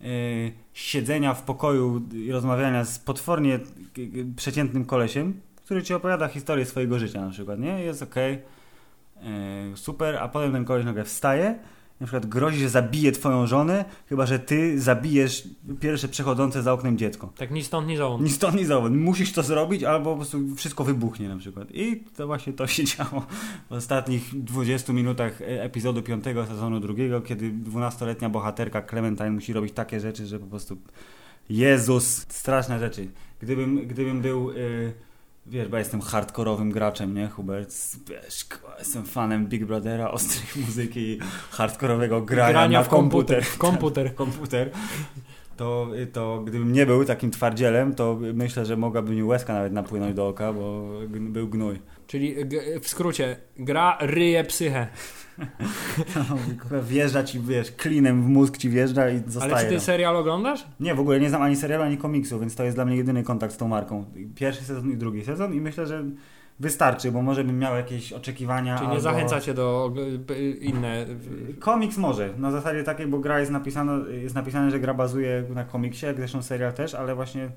[0.00, 6.28] y, siedzenia w pokoju i rozmawiania z potwornie y, y, przeciętnym kolesiem, który ci opowiada
[6.28, 7.82] historię swojego życia na przykład, nie?
[7.82, 11.58] Jest okej, y, super, a potem ten koleś nagle wstaje
[12.00, 15.48] na przykład grozi, że zabije twoją żonę, chyba że ty zabijesz
[15.80, 17.32] pierwsze przechodzące za oknem dziecko.
[17.36, 18.24] Tak ni stąd, ni zowąd.
[18.24, 18.96] Ni stąd, ni zowąd.
[18.96, 21.68] Musisz to zrobić, albo po prostu wszystko wybuchnie na przykład.
[21.70, 23.26] I to właśnie to się działo
[23.70, 29.72] w ostatnich 20 minutach e, epizodu 5 sezonu drugiego, kiedy 12-letnia bohaterka Clementine musi robić
[29.72, 30.76] takie rzeczy, że po prostu
[31.50, 33.08] Jezus, straszne rzeczy.
[33.40, 34.50] Gdybym, gdybym był...
[34.50, 35.07] y,
[35.50, 37.74] Wiesz, bo ja jestem hardkorowym graczem, nie, Hubert?
[38.08, 38.46] Wiesz,
[38.78, 41.18] jestem fanem Big Brothera, ostrej muzyki i
[41.50, 43.44] hardkorowego grania, Grania w komputer.
[43.44, 44.14] W komputer.
[44.14, 44.70] komputer.
[44.70, 44.70] komputer.
[45.56, 50.14] To, to gdybym nie był takim twardzielem, to myślę, że mogłaby mi łezka nawet napłynąć
[50.14, 51.78] do oka, bo był gnój.
[52.08, 52.34] Czyli
[52.80, 54.86] w skrócie, gra ryje psychę.
[56.88, 59.54] Wjeżdża ci, wiesz, klinem w mózg ci wjeżdża i zostaje.
[59.54, 59.84] Ale czy ty tam.
[59.84, 60.66] serial oglądasz?
[60.80, 63.22] Nie, w ogóle nie znam ani serialu, ani komiksu, więc to jest dla mnie jedyny
[63.22, 64.04] kontakt z tą marką.
[64.34, 66.04] Pierwszy sezon i drugi sezon i myślę, że
[66.60, 68.74] wystarczy, bo może bym miał jakieś oczekiwania.
[68.74, 69.02] Czyli nie albo...
[69.02, 69.92] zachęcacie do
[70.60, 71.06] inne...
[71.58, 75.64] Komiks może, na zasadzie takiej, bo gra jest napisana, jest napisane, że gra bazuje na
[75.64, 77.50] komiksie, jak zresztą serial też, ale właśnie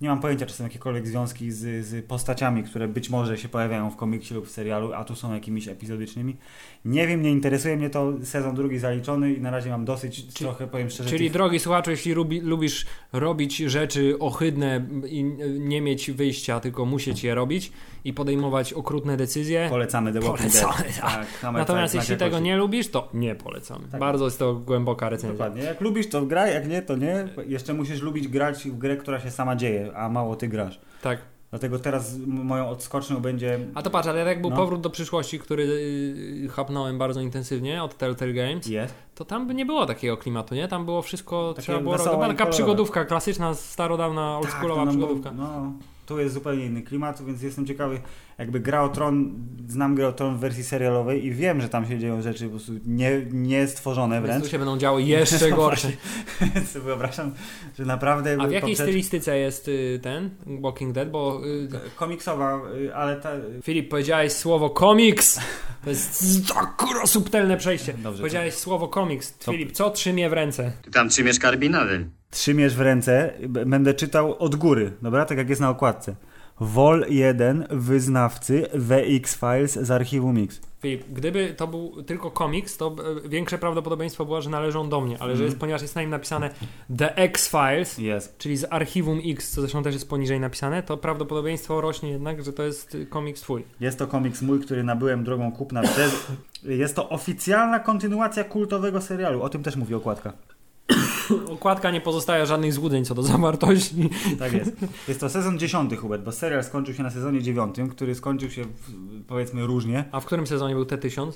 [0.00, 3.90] nie mam pojęcia, czy są jakiekolwiek związki z, z postaciami, które być może się pojawiają
[3.90, 6.36] w komiksie lub w serialu, a tu są jakimiś epizodycznymi.
[6.84, 10.32] Nie wiem, nie interesuje mnie to, sezon drugi zaliczony i na razie mam dosyć, Czyli-
[10.34, 11.10] trochę powiem szczerze.
[11.10, 15.24] Czyli tych- drogi słuchaczu, jeśli lubi, lubisz robić rzeczy ohydne i
[15.58, 17.72] nie mieć wyjścia, tylko musieć je robić
[18.04, 19.66] i podejmować okrutne decyzje.
[19.70, 21.00] Polecamy The Walking Polecamy, Dead.
[21.00, 21.26] tak.
[21.28, 23.88] Hammer Natomiast jeśli tego nie lubisz, to nie polecamy.
[23.90, 24.00] Tak.
[24.00, 25.32] Bardzo jest to głęboka recenzja.
[25.32, 25.62] Dokładnie.
[25.62, 27.28] Jak lubisz, to graj, jak nie, to nie.
[27.46, 30.80] Jeszcze musisz lubić grać w grę, która się sama dzieje, a mało ty grasz.
[31.02, 31.18] Tak.
[31.50, 33.58] Dlatego teraz moją odskocznią będzie...
[33.74, 34.56] A to patrz, ale jak był No.
[34.56, 35.66] powrót do przyszłości, który
[36.50, 38.94] chapnąłem bardzo intensywnie od Telltale Games, Jest.
[39.14, 40.68] to tam by nie było takiego klimatu, nie?
[40.68, 41.98] Tam było wszystko, Takie trzeba było...
[41.98, 42.46] Taka kolorowe.
[42.50, 45.32] przygodówka, klasyczna, starodawna, oldschoolowa no, przygodówka.
[45.32, 45.72] No,
[46.06, 48.00] tu jest zupełnie inny klimat, więc jestem ciekawy,
[48.38, 49.34] jakby gra o Tron,
[49.68, 52.50] znam grę o Tron w wersji serialowej i wiem, że tam się dzieją rzeczy po
[52.50, 54.44] prostu nie, nie stworzone Więc wręcz.
[54.44, 55.88] tu się będą działy jeszcze gorsze.
[56.54, 57.34] Więc wyobrażam,
[57.78, 58.36] że naprawdę...
[58.40, 60.30] A w jakiej poprzedni- stylistyce jest y, ten
[60.60, 61.10] Walking Dead?
[61.10, 63.30] Bo y, Komiksowa, y, ale ta...
[63.62, 65.40] Filip, powiedziałeś słowo komiks.
[65.84, 67.92] To jest tak kurwa subtelne przejście.
[67.92, 69.34] Dobrze, powiedziałeś słowo komiks.
[69.44, 70.72] Filip, co trzymie w ręce?
[70.82, 72.08] Ty tam trzymiesz karbinowy.
[72.30, 75.24] Trzymiesz w ręce, będę czytał od góry, dobra?
[75.24, 76.16] Tak jak jest na okładce.
[76.60, 80.60] Vol 1, wyznawcy VX Files z archiwum X.
[80.82, 85.16] Filip, gdyby to był tylko komiks, to e, większe prawdopodobieństwo było, że należą do mnie,
[85.20, 85.46] ale że Mhm.
[85.46, 86.50] jest, ponieważ jest na nim napisane
[86.98, 88.38] The X-Files, Jest.
[88.38, 92.52] czyli z archiwum X, co zresztą też jest poniżej napisane, to prawdopodobieństwo rośnie jednak, że
[92.52, 93.64] to jest komiks twój.
[93.80, 95.82] Jest to komiks mój, który nabyłem drogą kupna.
[96.62, 99.42] Jest to oficjalna kontynuacja kultowego serialu.
[99.42, 100.32] O tym też mówi okładka.
[101.54, 104.10] Okładka nie pozostawia żadnych złudzeń co do zawartości.
[104.38, 104.72] Tak jest.
[105.08, 108.64] Jest to sezon 10, Hubert, bo serial skończył się na sezonie 9, który skończył się
[108.64, 110.04] w, powiedzmy różnie.
[110.12, 111.32] A w którym sezonie był T-1000?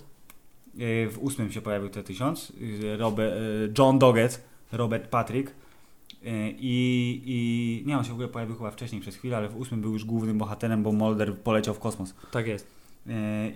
[0.74, 2.52] Yy, W ósmym się pojawił T-1000.
[2.60, 5.54] Yy, Robert, yy, John Doggett, Robert Patrick.
[6.58, 9.80] I, I nie, on się w ogóle pojawił chyba wcześniej przez chwilę, ale w ósmym
[9.80, 12.14] był już głównym bohaterem, bo Mulder poleciał w kosmos.
[12.30, 12.66] Tak jest.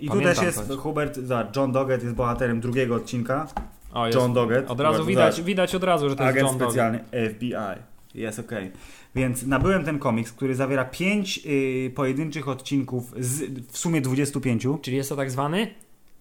[0.01, 0.71] I tu Pamiętam też jest.
[0.79, 1.19] Hubert,
[1.55, 3.47] John Doggett jest bohaterem drugiego odcinka.
[3.95, 4.17] O, jest.
[4.19, 4.71] John Doggett.
[4.71, 6.73] Od razu widać, widać od razu, że to jest Agent John Doggett.
[6.73, 7.81] specjalny FBI.
[8.13, 8.71] Jest okej.
[9.15, 13.41] Więc nabyłem ten komiks, który zawiera 5 y, pojedynczych odcinków z
[13.71, 14.67] w sumie 25.
[14.81, 15.67] Czyli jest to tak zwany?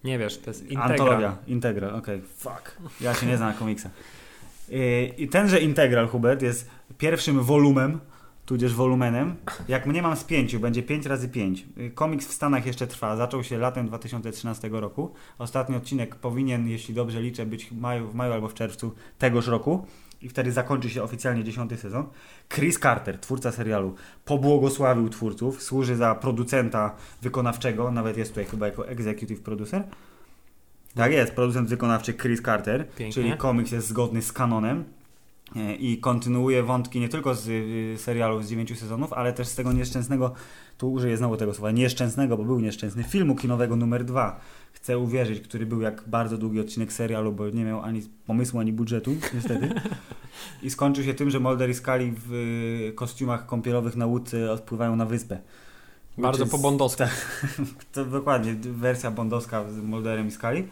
[0.05, 0.85] Nie wiesz, to jest integra.
[0.85, 1.37] Antologia.
[1.47, 2.21] Integral, okej.
[2.37, 2.77] Fuck.
[3.01, 3.93] Ja się nie znam na komiksach.
[4.71, 8.01] Y, I tenże Integral, Hubert, jest pierwszym wolumem,
[8.47, 9.37] tudzież wolumenem.
[9.69, 11.67] Jak mnie mam z pięciu, będzie 5 razy 5.
[11.95, 13.17] Komiks w Stanach jeszcze trwa.
[13.17, 15.13] Zaczął się latem 2013 roku.
[15.39, 19.47] Ostatni odcinek powinien, jeśli dobrze liczę, być w maju, w maju albo w czerwcu tegoż
[19.47, 19.87] roku.
[20.23, 22.07] I wtedy zakończy się oficjalnie dziesiąty sezon.
[22.55, 28.89] Chris Carter, twórca serialu, pobłogosławił twórców, służy za producenta wykonawczego, nawet jest tutaj chyba jako
[28.89, 29.85] executive producer.
[30.95, 33.13] Tak jest, producent wykonawczy Chris Carter, Pięknie.
[33.13, 34.85] czyli komiks jest zgodny z kanonem
[35.79, 39.73] i kontynuuje wątki nie tylko z y, serialu z dziewięciu sezonów, ale też z tego
[39.73, 40.35] nieszczęsnego,
[40.79, 44.41] tu użyję znowu tego słowa, nieszczęsnego, bo był nieszczęsny, filmu kinowego numer dwa.
[44.73, 48.73] Chcę uwierzyć, który był jak bardzo długi odcinek serialu, bo nie miał ani pomysłu, ani
[48.73, 49.75] budżetu, niestety.
[50.63, 54.97] I skończył się tym, że Mulder i Scully w y, kostiumach kąpielowych na łódce odpływają
[54.97, 55.39] na wyspę.
[56.19, 57.03] Bardzo po bondowsku.
[57.93, 60.65] To dokładnie, wersja bondowska z Mulderem i Scully.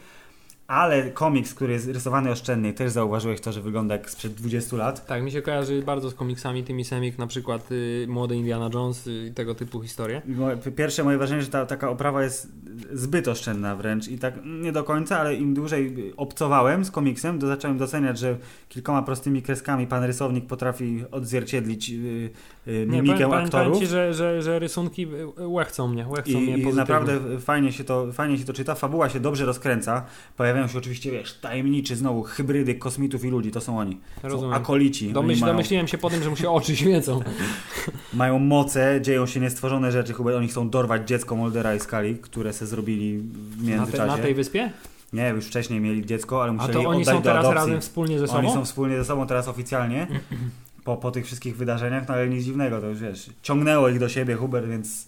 [0.67, 5.07] Ale komiks, który jest rysowany oszczędnie, też zauważyłeś to, że wygląda jak sprzed 20 lat.
[5.07, 8.71] Tak, mi się kojarzy bardzo z komiksami tymi samymi, jak na przykład y, Młody Indiana
[8.75, 10.23] Jones y, i tego typu historie.
[10.67, 12.49] I Pierwsze moje wrażenie, że ta taka oprawa jest
[12.93, 17.47] zbyt oszczędna wręcz i tak nie do końca, ale im dłużej obcowałem z komiksem, to
[17.47, 18.37] zacząłem doceniać, że
[18.69, 22.31] kilkoma prostymi kreskami pan rysownik potrafi odzwierciedlić yy,
[22.67, 23.79] Nie, mimikę powiem, powiem, powiem aktorów.
[23.79, 25.07] ci, że, że, że rysunki
[25.39, 26.75] y, łechcą mnie, łechcą I, mnie I pozytywnie.
[26.75, 30.05] naprawdę fajnie się, to, fajnie się to czyta, fabuła się dobrze rozkręca.
[30.53, 34.01] Pojawiają się oczywiście, wiesz, tajemniczy znowu hybrydy kosmitów i ludzi, to są oni.
[34.23, 34.55] Są Rozumiem.
[34.55, 35.05] akolici.
[35.05, 37.21] Oni Domyśl, mają, Domyśliłem się po tym, że mu się oczy świecą.
[38.13, 40.15] mają moce, dzieją się niestworzone rzeczy.
[40.15, 44.07] Chyba oni chcą dorwać dziecko Moldera i Skali, które se zrobili w Na, te, międzyczasie.
[44.17, 44.73] na tej wyspie?
[45.13, 47.55] Nie, już wcześniej mieli dziecko, ale A musieli to oni oddać są teraz adopcji.
[47.61, 48.39] razem wspólnie ze sobą?
[48.39, 50.07] Oni są wspólnie ze sobą teraz oficjalnie.
[50.85, 54.09] Po, po tych wszystkich wydarzeniach, no ale nic dziwnego, to już wiesz, ciągnęło ich do
[54.09, 55.07] siebie Hubert, więc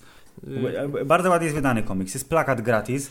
[1.00, 2.14] Y, bardzo ładnie jest wydany komiks.
[2.14, 3.10] Jest plakat gratis,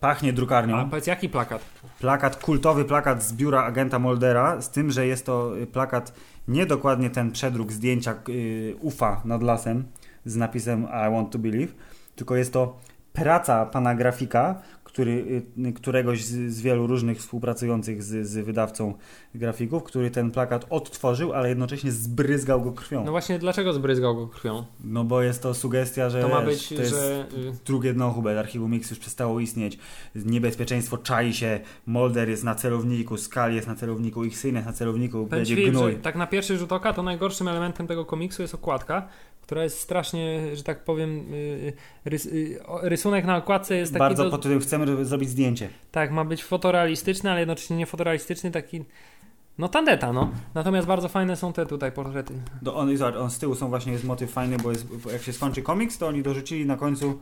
[0.00, 0.76] pachnie drukarnią.
[0.76, 1.62] A powiedz, jaki plakat?
[2.00, 6.12] Plakat, kultowy plakat z biura agenta Moldera, z tym, że jest to y, plakat
[6.48, 9.84] nie dokładnie ten przedruk zdjęcia y, UFA nad lasem
[10.24, 11.72] z napisem I want to believe,
[12.16, 12.76] tylko jest to
[13.12, 14.62] praca pana grafika,
[14.96, 18.94] który, y, któregoś z, z wielu różnych współpracujących z, z wydawcą
[19.34, 23.04] grafików, który ten plakat odtworzył, ale jednocześnie zbryzgał go krwią.
[23.04, 24.64] No właśnie, dlaczego zbryzgał go krwią?
[24.84, 27.26] No bo jest to sugestia, że To ma być, to że...
[27.38, 29.78] y, drugie dno Hubert, archiwum Mix już przestało istnieć,
[30.14, 34.72] niebezpieczeństwo czai się, Molder jest na celowniku, Skal jest na celowniku, ich syn jest na
[34.72, 35.96] celowniku, Powiem będzie Filip, gnój.
[35.96, 39.08] tak na pierwszy rzut oka to najgorszym elementem tego komiksu jest okładka,
[39.46, 41.72] która jest strasznie, że tak powiem, y,
[42.04, 43.98] rys, y, rysunek na okładce jest taki...
[43.98, 45.68] Bardzo do, pod tym chcemy zrobić zdjęcie.
[45.92, 48.84] Tak, ma być fotorealistyczny, ale jednocześnie nie fotorealistyczny, taki...
[49.58, 50.30] No tandeta, no.
[50.54, 52.34] Natomiast bardzo fajne są te tutaj portrety.
[52.62, 52.88] Do, on,
[53.18, 56.06] on z tyłu są właśnie, jest motyw fajny, bo jest, jak się skończy komiks, to
[56.06, 57.18] oni dorzucili na końcu,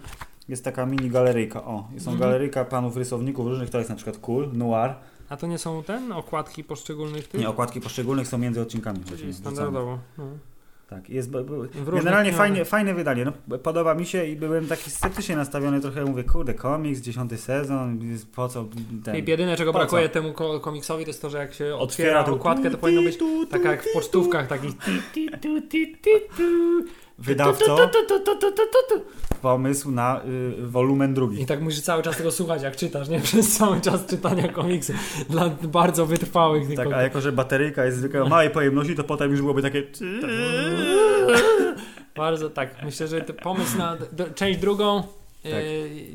[0.49, 2.19] jest taka mini galeryjka, o, są Mhm.
[2.19, 4.95] galeryjka panów rysowników różnych, to jest na przykład Cool, Noir,
[5.29, 7.41] A to nie są ten, okładki poszczególnych tych?
[7.41, 9.01] nie, okładki poszczególnych są między odcinkami.
[9.17, 9.99] Czyli standardowo.
[10.19, 10.25] No.
[10.91, 14.67] Tak, jest bo, bo, różnych generalnie fajnie, fajne wydanie, no, podoba mi się i byłem
[14.67, 17.99] taki sceptycznie nastawiony trochę, mówię, kurde, komiks, dziesiąty sezon,
[18.35, 18.69] po co
[19.05, 19.17] ten...
[19.17, 20.15] I jedyne czego Po brakuje co?
[20.15, 23.19] temu ko- komiksowi to jest to, że jak się Otwiera otwiera okładkę to powinno być
[23.51, 24.73] taka jak w pocztówkach takich
[27.19, 27.91] Wydawco,
[29.43, 30.21] pomysł na
[30.61, 31.43] y, wolumen drugi.
[31.43, 33.21] i tak musisz cały czas tego słuchać jak czytasz, nie?
[33.31, 34.93] Przez cały czas czytania komiksu
[35.29, 39.31] dla bardzo wytrwałych Tak, a jako, że bateryjka jest zwykle o małej pojemności, to potem
[39.31, 39.83] już byłoby takie...
[42.17, 42.83] Bardzo tak.
[42.85, 43.97] Myślę, że pomysł na
[44.35, 45.03] część drugą
[45.51, 45.63] Tak.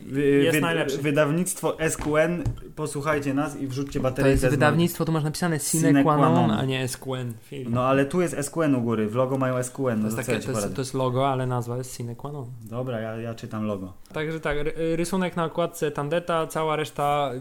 [0.05, 0.97] Wy- jest wy- najlepszy.
[0.97, 2.43] Wydawnictwo SQN,
[2.75, 4.32] posłuchajcie nas i wrzućcie To bateryjkę.
[4.41, 7.34] jest wydawnictwo, tu masz napisane sine qua non, a nie SQN.
[7.41, 7.73] Film.
[7.73, 9.84] No ale tu jest SQN u góry, w logo mają SQN.
[9.84, 12.15] to, No jest to, co takie, to, jest, to jest logo, ale nazwa jest sine
[12.15, 12.45] qua non.
[12.61, 13.93] Dobra, ja, ja czytam logo.
[14.13, 17.32] Także tak, ry- rysunek na okładce Tandeta, cała reszta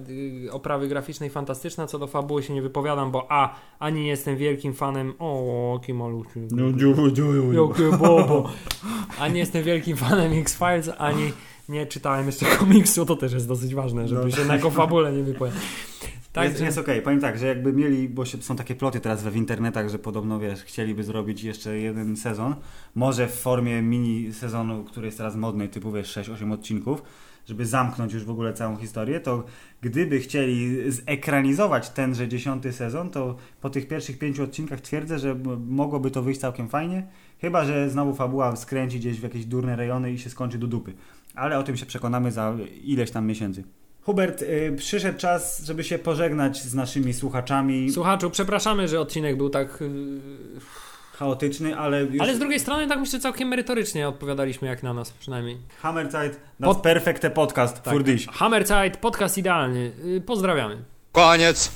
[0.47, 1.87] y, oprawy graficznej fantastyczna.
[1.87, 5.15] Co do fabuły się nie wypowiadam, bo a, ani nie jestem wielkim fanem.
[5.19, 6.41] O, jaki malutki.
[7.13, 8.49] dziu, Jakie bobo.
[9.21, 11.33] Ani nie jestem wielkim fanem X-Files, ani
[11.69, 13.07] nie czytałem jeszcze komiksu.
[13.07, 14.31] To też jest dosyć ważne, żeby No.
[14.31, 15.63] się na jako fabule nie wypowiadać.
[16.03, 19.23] jest, Także jest okej, powiem tak, że jakby mieli, bo się, są takie ploty teraz
[19.23, 22.55] we w internetach, że podobno wiesz, chcieliby zrobić jeszcze jeden sezon,
[22.95, 27.03] może w formie mini sezonu, który jest teraz modny, typu wiesz 6-8 odcinków,
[27.47, 29.45] żeby zamknąć już w ogóle całą historię, to
[29.81, 35.37] gdyby chcieli zekranizować tenże dziesiąty sezon, to po tych pierwszych pięciu odcinkach twierdzę, że
[35.69, 37.07] mogłoby to wyjść całkiem fajnie,
[37.41, 40.93] chyba, że znowu fabuła skręci gdzieś w jakieś durne rejony i się skończy do dupy.
[41.39, 43.65] Ale o tym się przekonamy za ileś tam miesięcy.
[44.03, 47.91] Hubert, y, przyszedł czas, żeby się pożegnać z naszymi słuchaczami.
[47.93, 49.83] słuchaczu, przepraszamy, że odcinek był tak.
[49.83, 49.89] y,
[51.19, 55.11] Chaotyczny, ale już Ale z drugiej strony, tak myślę, całkiem merytorycznie odpowiadaliśmy, jak na nas
[55.11, 55.57] przynajmniej.
[55.83, 57.95] Hammerzeit, das Pod- perfekte podcast Tak.
[57.95, 58.27] für dich.
[58.27, 59.93] Hammerzeit, podcast idealny.
[60.17, 60.77] Y, Pozdrawiamy.
[61.13, 61.67] Koniec.